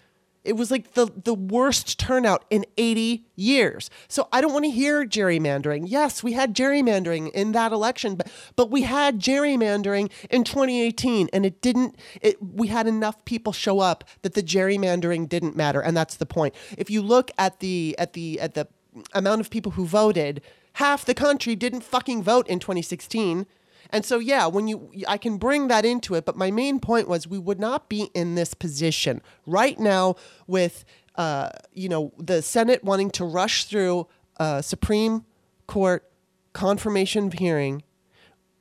[0.46, 3.90] It was like the, the worst turnout in 80 years.
[4.08, 5.84] So I don't want to hear gerrymandering.
[5.88, 11.46] Yes, we had gerrymandering in that election, but but we had gerrymandering in 2018 and
[11.46, 15.96] it didn't it we had enough people show up that the gerrymandering didn't matter and
[15.96, 16.56] that's the point.
[16.78, 18.68] If you look at the at the at the
[19.14, 20.42] amount of people who voted,
[20.74, 23.46] half the country didn't fucking vote in 2016
[23.90, 27.08] and so, yeah, when you, I can bring that into it, but my main point
[27.08, 30.16] was we would not be in this position right now
[30.46, 30.86] with,
[31.16, 35.26] uh, you know, the Senate wanting to rush through a Supreme
[35.66, 36.10] Court
[36.54, 37.84] confirmation hearing.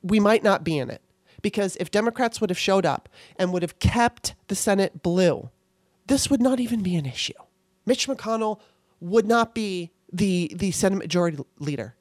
[0.01, 1.01] We might not be in it
[1.41, 5.49] because if Democrats would have showed up and would have kept the Senate blue,
[6.07, 7.33] this would not even be an issue.
[7.85, 8.59] Mitch McConnell
[8.99, 11.95] would not be the the Senate Majority Leader.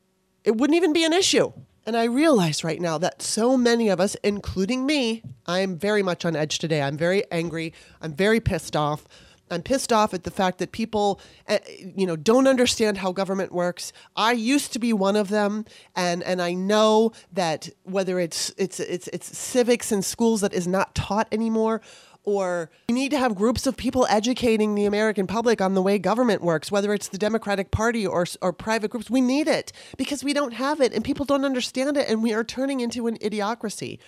[0.45, 1.53] It wouldn't even be an issue.
[1.89, 6.27] And I realize right now that so many of us, including me, I'm very much
[6.27, 6.83] on edge today.
[6.83, 7.73] I'm very angry.
[8.03, 9.07] I'm very pissed off.
[9.51, 11.19] I'm pissed off at the fact that people,
[11.49, 11.61] uh,
[11.97, 13.95] you know, don't understand how government works.
[14.15, 15.65] I used to be one of them,
[15.97, 20.67] and and I know that whether it's it's it's it's civics in schools that is
[20.67, 21.81] not taught anymore,
[22.29, 25.99] or we need to have groups of people educating the American public on the way
[25.99, 29.09] government works, whether it's the Democratic Party or or private groups.
[29.09, 32.35] We need it because we don't have it, and people don't understand it, and we
[32.35, 33.99] are turning into an idiocracy.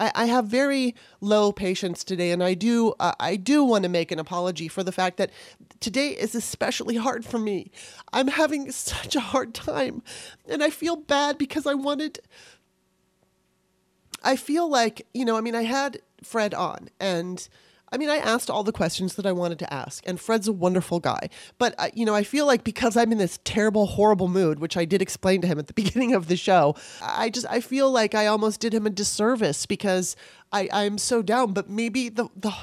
[0.00, 3.88] I, I have very low patience today, and I do uh, I do want to
[3.88, 5.30] make an apology for the fact that
[5.78, 7.70] today is especially hard for me.
[8.12, 10.02] I'm having such a hard time,
[10.48, 12.18] and I feel bad because I wanted.
[14.24, 17.48] I feel like you know, I mean, I had Fred on, and
[17.92, 20.52] I mean, I asked all the questions that I wanted to ask, and Fred's a
[20.52, 21.28] wonderful guy.
[21.58, 24.76] But, uh, you know, I feel like because I'm in this terrible, horrible mood, which
[24.76, 27.90] I did explain to him at the beginning of the show, I just, I feel
[27.90, 30.14] like I almost did him a disservice because
[30.52, 31.52] I, I'm so down.
[31.52, 32.54] But maybe the, the,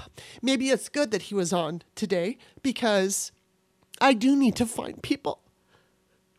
[0.41, 3.33] maybe it's good that he was on today because
[3.99, 5.41] I do need to find people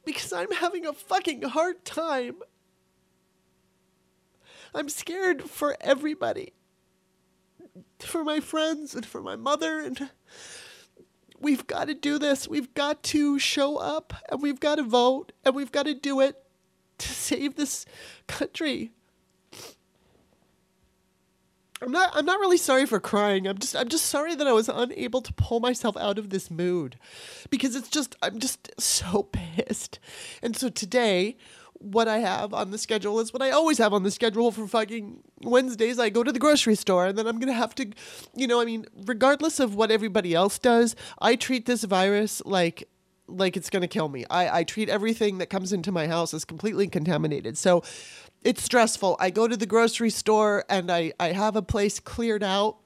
[0.06, 2.36] because I'm having a fucking hard time.
[4.74, 6.52] I'm scared for everybody
[8.00, 10.10] for my friends and for my mother and
[11.40, 12.48] we've got to do this.
[12.48, 16.20] We've got to show up and we've got to vote and we've got to do
[16.20, 16.42] it
[16.98, 17.86] to save this
[18.26, 18.92] country.
[21.80, 23.46] I'm not I'm not really sorry for crying.
[23.46, 26.50] I'm just I'm just sorry that I was unable to pull myself out of this
[26.50, 26.96] mood
[27.50, 30.00] because it's just I'm just so pissed.
[30.42, 31.36] And so today
[31.80, 34.66] what I have on the schedule is what I always have on the schedule for
[34.66, 35.98] fucking Wednesdays.
[35.98, 37.90] I go to the grocery store and then I'm going to have to,
[38.34, 42.88] you know, I mean, regardless of what everybody else does, I treat this virus like
[43.30, 44.24] like it's going to kill me.
[44.30, 47.58] I, I treat everything that comes into my house as completely contaminated.
[47.58, 47.82] So
[48.42, 49.16] it's stressful.
[49.20, 52.78] I go to the grocery store and I, I have a place cleared out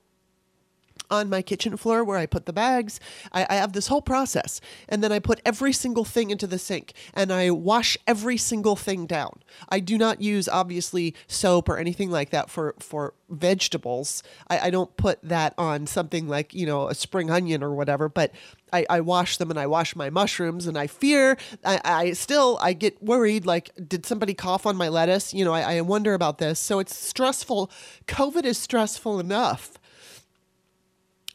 [1.12, 2.98] on my kitchen floor where I put the bags.
[3.32, 4.60] I, I, have this whole process.
[4.88, 8.76] And then I put every single thing into the sink and I wash every single
[8.76, 9.42] thing down.
[9.68, 14.22] I do not use, obviously, soap or anything like that for, for vegetables.
[14.48, 18.08] I, I don't put that on something like, you know, a spring onion or whatever,
[18.08, 18.32] but
[18.72, 22.58] I, I wash them and I wash my mushrooms and I fear, I, I still,
[22.62, 25.34] I get worried like, did somebody cough on my lettuce?
[25.34, 26.58] You know, I, I wonder about this.
[26.58, 27.70] So it's stressful.
[28.06, 29.78] COVID is stressful enough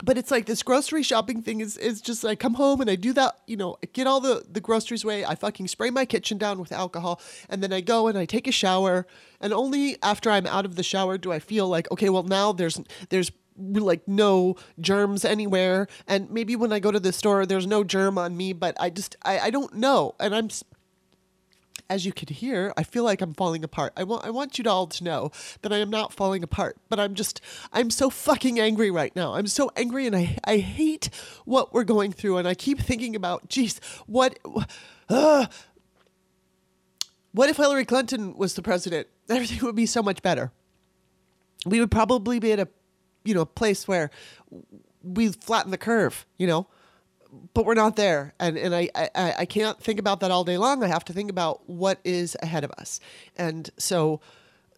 [0.04, 2.96] but it's like this grocery shopping thing is is just like come home and I
[2.96, 5.26] do that, you know, get all the the groceries away.
[5.26, 7.20] I fucking spray my kitchen down with alcohol
[7.50, 9.08] and then I go and I take a shower.
[9.42, 12.52] And only after I'm out of the shower do I feel like okay, well now
[12.52, 12.80] there's
[13.10, 15.88] there's like no germs anywhere.
[16.08, 18.92] And maybe when I go to the store there's no germ on me, but I
[18.92, 20.14] just I I don't know.
[20.20, 20.50] And I'm
[21.90, 23.94] as you can hear, I feel like I'm falling apart.
[23.96, 25.32] I want I want you all to know
[25.62, 29.34] that I am not falling apart, but I'm just I'm so fucking angry right now.
[29.34, 31.10] I'm so angry and I I hate
[31.46, 34.40] what we're going through and I keep thinking about, geez, what
[35.10, 35.48] uh,
[37.32, 39.08] what if Hillary Clinton was the president?
[39.30, 40.52] Everything would be so much better.
[41.66, 42.68] We would probably be at a
[43.28, 44.10] you know, place where
[45.04, 46.68] we flatten the curve, you know
[47.54, 48.34] but we're not there.
[48.40, 50.84] And and I, I i can't think about that all day long.
[50.84, 53.00] I have to think about what is ahead of us.
[53.36, 54.22] And so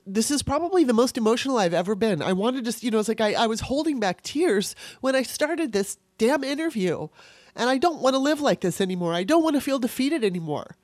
[0.05, 2.21] this is probably the most emotional i've ever been.
[2.21, 5.23] I wanted to you know it's like I, I was holding back tears when i
[5.23, 7.07] started this damn interview.
[7.55, 9.13] And i don't want to live like this anymore.
[9.13, 10.75] I don't want to feel defeated anymore.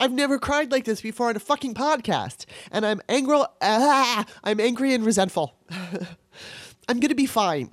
[0.00, 3.42] I've never cried like this before on a fucking podcast, and I'm angry.
[3.60, 5.56] Ah, I'm angry and resentful.
[6.88, 7.70] I'm gonna be fine.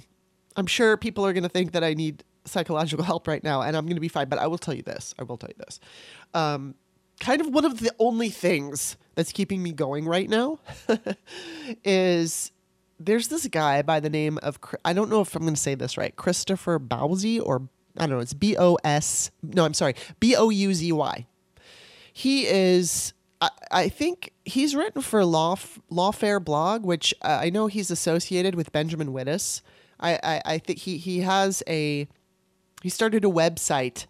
[0.55, 3.86] I'm sure people are gonna think that I need psychological help right now, and I'm
[3.86, 4.30] going to be fine.
[4.30, 5.14] But I will tell you this.
[5.20, 5.80] I will tell you this.
[6.34, 6.76] Um,
[7.20, 10.60] kind of one of the only things that's keeping me going right now
[11.84, 12.52] is
[13.00, 15.76] there's this guy by the name of I don't know if I'm going to say
[15.76, 17.68] this right, Christopher Bouzy or
[17.98, 18.20] I don't know.
[18.20, 19.32] It's B O S.
[19.41, 21.26] No, I'm sorry, B O U Z Y.
[22.14, 23.14] He is.
[23.41, 25.56] I, I think he's written for Law
[25.91, 29.62] Lawfare blog, which uh, I know he's associated with Benjamin Wittes.
[30.00, 32.08] I, I, I think he he has a
[32.86, 34.05] he started a website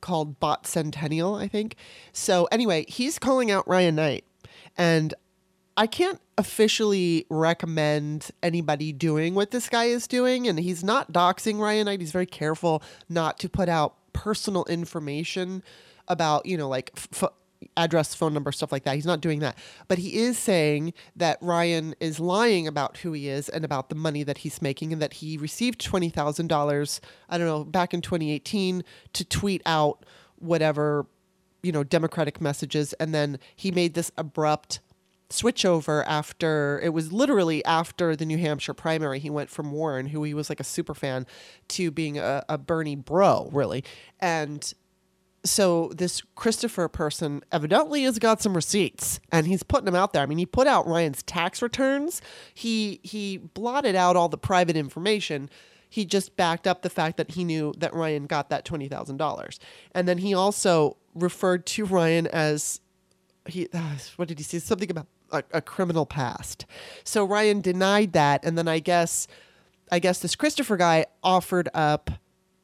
[0.00, 1.74] called Bot Sentinel, I think.
[2.12, 4.24] So anyway, he's calling out Ryan Knight,
[4.78, 5.12] and
[5.76, 10.46] I can't officially recommend anybody doing what this guy is doing.
[10.46, 11.98] And he's not doxing Ryan Knight.
[11.98, 15.64] He's very careful not to put out personal information
[16.06, 17.32] about, you know, like f-
[17.76, 18.94] address, phone number, stuff like that.
[18.94, 19.56] He's not doing that.
[19.88, 23.94] But he is saying that Ryan is lying about who he is and about the
[23.94, 28.82] money that he's making and that he received $20,000, I don't know, back in 2018
[29.12, 30.04] to tweet out
[30.36, 31.06] whatever,
[31.62, 32.92] you know, democratic messages.
[32.94, 34.80] And then he made this abrupt
[35.28, 39.20] switchover after it was literally after the New Hampshire primary.
[39.20, 41.26] He went from Warren, who he was like a super fan,
[41.68, 43.84] to being a, a Bernie bro, really.
[44.18, 44.72] And
[45.44, 50.22] so this Christopher person evidently has got some receipts and he's putting them out there.
[50.22, 52.20] I mean, he put out Ryan's tax returns.
[52.52, 55.48] He he blotted out all the private information.
[55.88, 59.16] He just backed up the fact that he knew that Ryan got that twenty thousand
[59.16, 59.58] dollars,
[59.92, 62.80] and then he also referred to Ryan as
[63.46, 63.68] he.
[63.72, 64.58] Uh, what did he say?
[64.58, 66.66] Something about a, a criminal past.
[67.04, 69.26] So Ryan denied that, and then I guess,
[69.90, 72.10] I guess this Christopher guy offered up,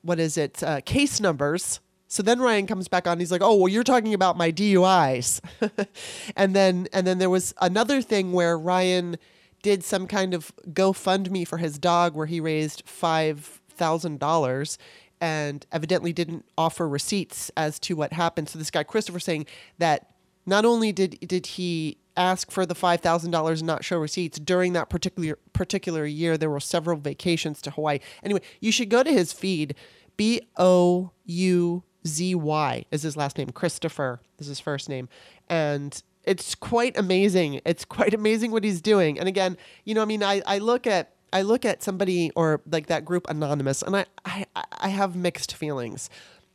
[0.03, 1.81] what is it, uh, case numbers.
[2.09, 3.19] So then Ryan comes back on.
[3.19, 5.41] He's like, "Oh, well, you're talking about my DUIs,"
[6.37, 9.17] and then and then there was another thing where Ryan
[9.63, 14.79] did some kind of GoFundMe for his dog, where he raised five thousand dollars,
[15.21, 18.49] and evidently didn't offer receipts as to what happened.
[18.49, 19.47] So this guy Christopher saying
[19.79, 20.11] that
[20.47, 24.39] not only did did he ask for the five thousand dollars and not show receipts
[24.39, 27.99] during that particular particular year, there were several vacations to Hawaii.
[28.23, 29.75] Anyway, you should go to his feed,
[30.17, 33.51] B O U Z Y is his last name.
[33.51, 35.09] Christopher is his first name,
[35.49, 37.61] and it's quite amazing.
[37.65, 39.19] It's quite amazing what he's doing.
[39.19, 42.61] And again, you know, I mean, I I look at I look at somebody or
[42.71, 46.09] like that group anonymous, and I I I have mixed feelings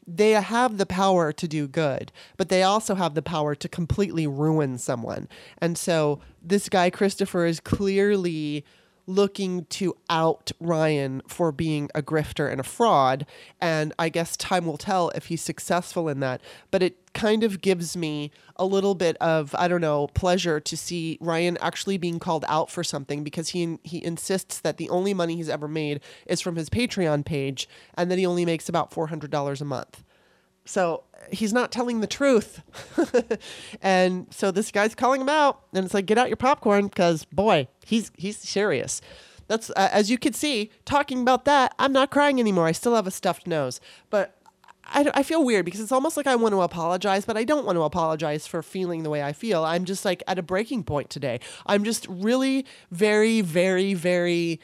[0.07, 4.27] they have the power to do good, but they also have the power to completely
[4.27, 5.27] ruin someone.
[5.59, 8.65] And so this guy, Christopher, is clearly
[9.15, 13.25] looking to out Ryan for being a grifter and a fraud.
[13.59, 16.41] And I guess time will tell if he's successful in that.
[16.71, 20.77] But it kind of gives me a little bit of, I don't know, pleasure to
[20.77, 25.13] see Ryan actually being called out for something because he he insists that the only
[25.13, 28.91] money he's ever made is from his Patreon page and that he only makes about
[28.91, 30.03] $400 a month.
[30.65, 32.61] So he's not telling the truth.
[33.81, 37.25] and so this guy's calling him out and it's like get out your popcorn because
[37.25, 39.01] boy, he's he's serious.
[39.47, 42.67] That's uh, as you can see, talking about that, I'm not crying anymore.
[42.67, 43.81] I still have a stuffed nose.
[44.09, 44.37] But
[44.85, 47.65] I, I feel weird because it's almost like I want to apologize, but I don't
[47.65, 49.63] want to apologize for feeling the way I feel.
[49.63, 51.39] I'm just like at a breaking point today.
[51.65, 54.59] I'm just really very, very, very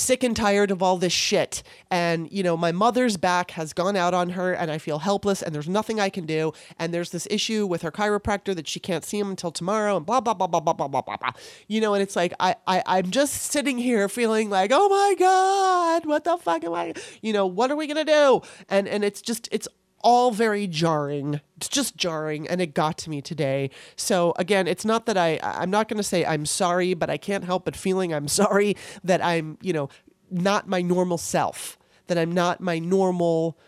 [0.00, 1.62] sick and tired of all this shit.
[1.90, 5.42] And, you know, my mother's back has gone out on her and I feel helpless
[5.42, 6.52] and there's nothing I can do.
[6.78, 10.06] And there's this issue with her chiropractor that she can't see him until tomorrow and
[10.06, 11.32] blah, blah, blah, blah, blah, blah, blah, blah, blah.
[11.68, 15.14] You know, and it's like, I, I, I'm just sitting here feeling like, oh my
[15.18, 18.40] God, what the fuck am I, you know, what are we going to do?
[18.68, 19.68] And, and it's just, it's
[20.02, 21.40] all very jarring.
[21.56, 23.70] It's just jarring, and it got to me today.
[23.96, 27.16] So again, it's not that I I'm not going to say I'm sorry, but I
[27.16, 29.88] can't help but feeling I'm sorry that I'm you know
[30.30, 33.58] not my normal self, that I'm not my normal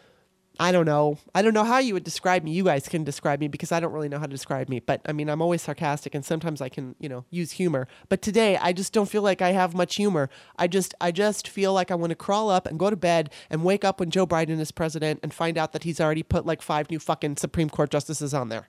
[0.62, 1.18] I don't know.
[1.34, 2.52] I don't know how you would describe me.
[2.52, 4.78] You guys can describe me because I don't really know how to describe me.
[4.78, 7.88] But I mean, I'm always sarcastic and sometimes I can, you know, use humor.
[8.08, 10.30] But today I just don't feel like I have much humor.
[10.56, 13.32] I just I just feel like I want to crawl up and go to bed
[13.50, 16.46] and wake up when Joe Biden is president and find out that he's already put
[16.46, 18.68] like five new fucking Supreme Court justices on there.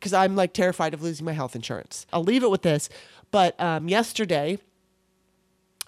[0.00, 2.06] Cuz I'm like terrified of losing my health insurance.
[2.14, 2.88] I'll leave it with this.
[3.30, 4.58] But um, yesterday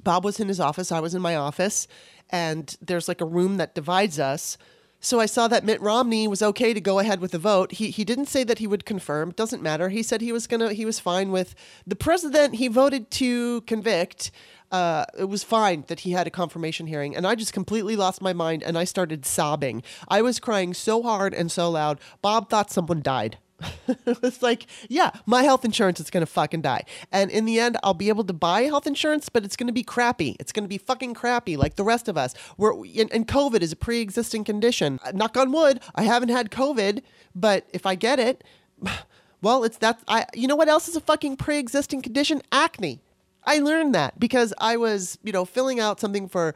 [0.05, 1.89] Bob was in his office, I was in my office,
[2.29, 4.59] and there's like a room that divides us
[5.05, 7.73] so I saw that Mitt Romney was okay to go ahead with the vote.
[7.73, 9.33] He he didn't say that he would confirm.
[9.33, 9.89] Doesn't matter.
[9.89, 10.73] He said he was gonna.
[10.73, 12.55] He was fine with the president.
[12.55, 14.31] He voted to convict.
[14.71, 18.23] Uh, it was fine that he had a confirmation hearing, and I just completely lost
[18.23, 19.83] my mind and I started sobbing.
[20.09, 22.01] I was crying so hard and so loud.
[22.23, 23.37] Bob thought someone died.
[24.07, 26.85] it's like, yeah, my health insurance is going to fucking die.
[27.11, 29.73] And in the end, I'll be able to buy health insurance, but it's going to
[29.73, 30.37] be crappy.
[30.41, 32.35] It's going to be fucking crappy like the rest of us.
[32.57, 34.99] We're, and, and COVID is a pre existing condition.
[35.05, 37.03] Uh, knock on wood, I haven't had COVID,
[37.35, 38.45] but if I get it,
[39.43, 40.01] well, it's that.
[40.09, 42.43] I, you know what else is a fucking pre existing condition?
[42.51, 43.01] Acne.
[43.45, 46.55] I learned that because I was, you know, filling out something for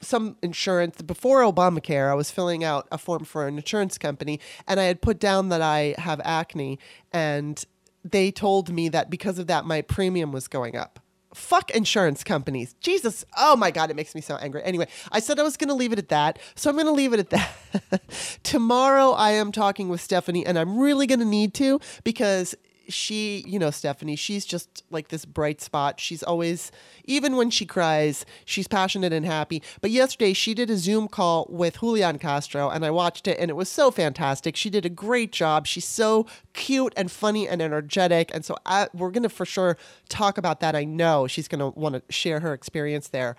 [0.00, 2.10] some insurance before Obamacare.
[2.10, 5.48] I was filling out a form for an insurance company, and I had put down
[5.50, 6.78] that I have acne,
[7.12, 7.64] and
[8.04, 11.00] they told me that because of that, my premium was going up.
[11.34, 12.74] Fuck insurance companies.
[12.80, 13.24] Jesus.
[13.36, 14.62] Oh my God, it makes me so angry.
[14.64, 16.38] Anyway, I said I was going to leave it at that.
[16.54, 18.02] So I'm going to leave it at that.
[18.42, 22.54] Tomorrow, I am talking with Stephanie, and I'm really going to need to because
[22.88, 26.00] she, you know, Stephanie, she's just like this bright spot.
[26.00, 26.72] She's always,
[27.04, 29.62] even when she cries, she's passionate and happy.
[29.80, 33.50] But yesterday, she did a Zoom call with Julian Castro, and I watched it, and
[33.50, 34.56] it was so fantastic.
[34.56, 35.66] She did a great job.
[35.66, 38.30] She's so cute and funny and energetic.
[38.34, 39.76] And so I, we're going to for sure
[40.08, 40.74] talk about that.
[40.74, 43.36] I know she's going to want to share her experience there.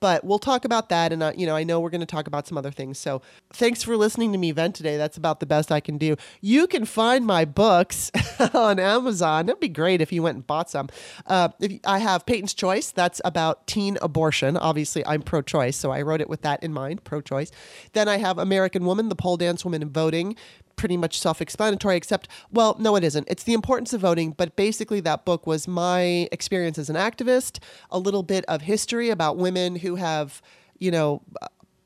[0.00, 1.12] But we'll talk about that.
[1.12, 2.98] And, uh, you know, I know we're going to talk about some other things.
[2.98, 3.22] So
[3.52, 4.96] thanks for listening to me vent today.
[4.96, 6.16] That's about the best I can do.
[6.40, 8.10] You can find my books
[8.54, 9.48] on Amazon.
[9.48, 10.88] It'd be great if you went and bought some.
[11.26, 14.56] Uh, if I have Peyton's Choice, that's about teen abortion.
[14.56, 17.50] Obviously, I'm pro choice, so I wrote it with that in mind, pro choice.
[17.92, 20.36] Then I have American Woman, the pole dance woman in voting
[20.80, 23.26] pretty much self-explanatory except well no it isn't.
[23.28, 27.62] It's the importance of voting but basically that book was my experience as an activist
[27.90, 30.40] a little bit of history about women who have
[30.78, 31.22] you know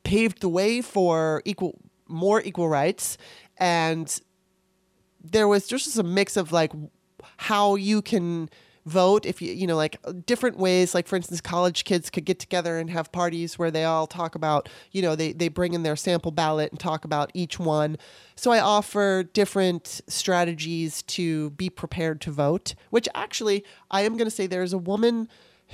[0.05, 1.75] paved the way for equal
[2.07, 3.19] more equal rights.
[3.59, 4.21] And
[5.23, 6.73] there was just a mix of like
[7.39, 8.49] how you can
[8.87, 12.39] vote if you you know like different ways like for instance college kids could get
[12.39, 15.83] together and have parties where they all talk about you know they, they bring in
[15.83, 17.97] their sample ballot and talk about each one
[18.37, 24.27] so i offer different strategies to be prepared to vote which actually i am going
[24.27, 25.29] to say there's a woman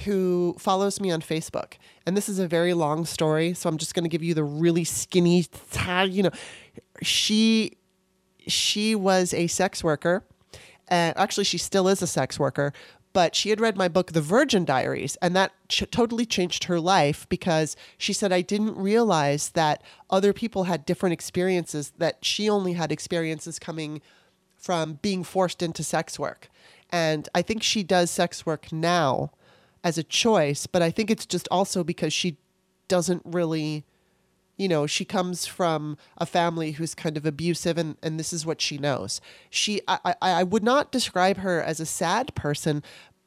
[0.04, 1.74] who follows me on facebook
[2.06, 4.44] and this is a very long story so i'm just going to give you the
[4.44, 6.14] really skinny tag.
[6.14, 6.30] you know
[7.02, 7.76] she
[8.46, 10.24] she was a sex worker
[10.90, 12.72] and actually she still is a sex worker
[13.12, 16.80] but she had read my book the virgin diaries and that ch- totally changed her
[16.80, 22.48] life because she said i didn't realize that other people had different experiences that she
[22.48, 24.00] only had experiences coming
[24.56, 26.48] from being forced into sex work.
[26.90, 29.30] And i think she does sex work now
[29.82, 32.36] as a choice but i think it's just also because she
[32.88, 33.84] doesn't really
[34.60, 38.44] you know, she comes from a family who's kind of abusive and, and this is
[38.44, 39.18] what she knows.
[39.48, 42.82] She I, I, I would not describe her as a sad person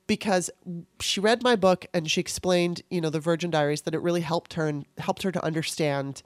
[0.05, 0.51] because
[0.99, 4.21] she read my book and she explained, you know, the Virgin Diaries that it really
[4.21, 6.21] helped her and helped her to understand,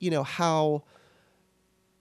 [0.00, 0.84] you know, how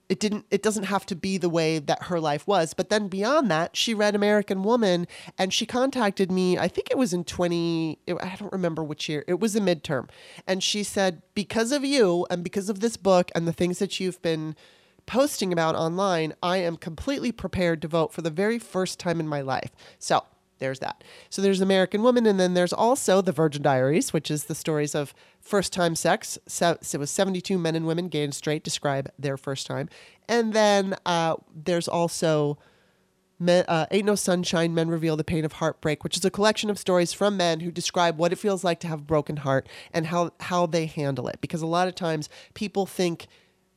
[0.10, 2.74] it didn't it doesn't have to be the way that her life was.
[2.74, 6.98] But then beyond that she read american woman and she contacted me i think it
[6.98, 10.10] was in 20 i don't remember which year it was a midterm.
[10.48, 14.00] And she said because of you and because of this book and the things that
[14.00, 14.56] you've been
[15.06, 19.28] posting about online i am completely prepared to vote for the very first time in
[19.28, 19.72] my life.
[20.00, 20.24] So
[20.60, 21.04] there's that.
[21.30, 24.96] So there's American Woman, and then there's also The Virgin Diaries, which is the stories
[24.96, 26.38] of first time sex.
[26.48, 29.90] So, it was 72 men and women, gay and straight, describe their first time.
[30.28, 32.58] And then uh, there's also
[33.38, 36.70] Men, uh, Ain't No Sunshine, Men Reveal the Pain of Heartbreak, which is a collection
[36.70, 39.68] of stories from men who describe what it feels like to have a broken heart
[39.94, 41.42] and how, how they handle it.
[41.42, 43.28] Because a lot of times people think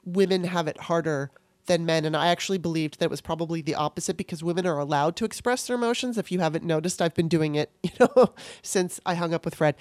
[0.05, 1.31] women have it harder
[1.69, 2.05] than men.
[2.05, 5.25] And I actually believed that it was probably the opposite because women are allowed to
[5.25, 6.19] express their emotions.
[6.19, 9.55] If you haven't noticed, I've been doing it, you know, since I hung up with
[9.55, 9.77] Fred.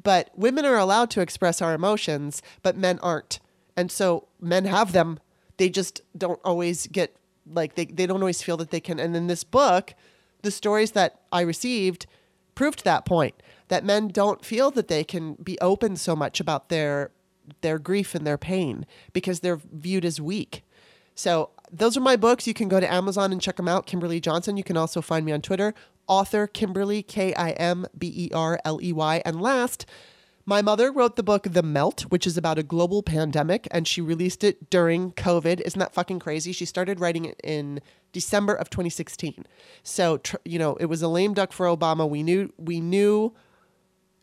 [0.00, 3.40] But women are allowed to express our emotions, but men aren't.
[3.76, 5.18] And so men have them.
[5.56, 7.16] They just don't always get
[7.50, 9.00] like they, they don't always feel that they can.
[9.00, 9.94] And in this book,
[10.42, 12.06] the stories that I received
[12.54, 13.34] proved that point
[13.68, 17.10] that men don't feel that they can be open so much about their
[17.60, 20.62] their grief and their pain because they're viewed as weak
[21.18, 22.46] so those are my books.
[22.46, 23.86] You can go to Amazon and check them out.
[23.86, 24.56] Kimberly Johnson.
[24.56, 25.74] You can also find me on Twitter,
[26.06, 29.20] author Kimberly, K I M B E R L E Y.
[29.24, 29.84] And last,
[30.46, 34.00] my mother wrote the book The Melt, which is about a global pandemic, and she
[34.00, 35.60] released it during COVID.
[35.60, 36.52] Isn't that fucking crazy?
[36.52, 37.80] She started writing it in
[38.12, 39.44] December of 2016.
[39.82, 42.08] So, you know, it was a lame duck for Obama.
[42.08, 43.34] We knew we knew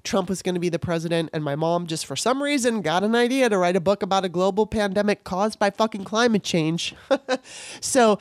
[0.06, 3.04] Trump was going to be the president, and my mom just for some reason got
[3.04, 6.96] an idea to write a book about a global pandemic caused by fucking climate change.
[7.82, 8.20] so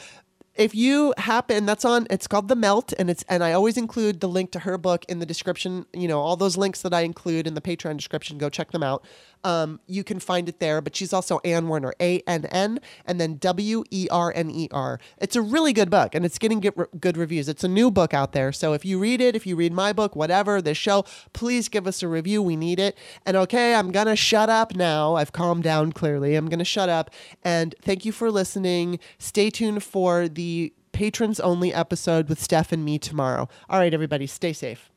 [0.54, 4.20] if you happen that's on it's called the melt and it's and i always include
[4.20, 7.00] the link to her book in the description you know all those links that i
[7.00, 9.04] include in the patreon description go check them out
[9.44, 15.00] um, you can find it there but she's also ann werner a-n-n and then w-e-r-n-e-r
[15.18, 17.48] it's a really good book and it's getting good, good reviews.
[17.48, 19.92] It's a new book out there so if you read it if you read my
[19.92, 22.42] book whatever this show please give us a review.
[22.42, 22.96] We need it.
[23.26, 25.14] And okay i'm gonna shut up now.
[25.14, 26.34] I've calmed down clearly.
[26.34, 27.10] I'm gonna shut up.
[27.42, 28.98] And thank you for listening.
[29.18, 33.48] Stay tuned for the patrons only episode with Steph and me tomorrow.
[33.68, 34.93] All right, everybody, stay safe.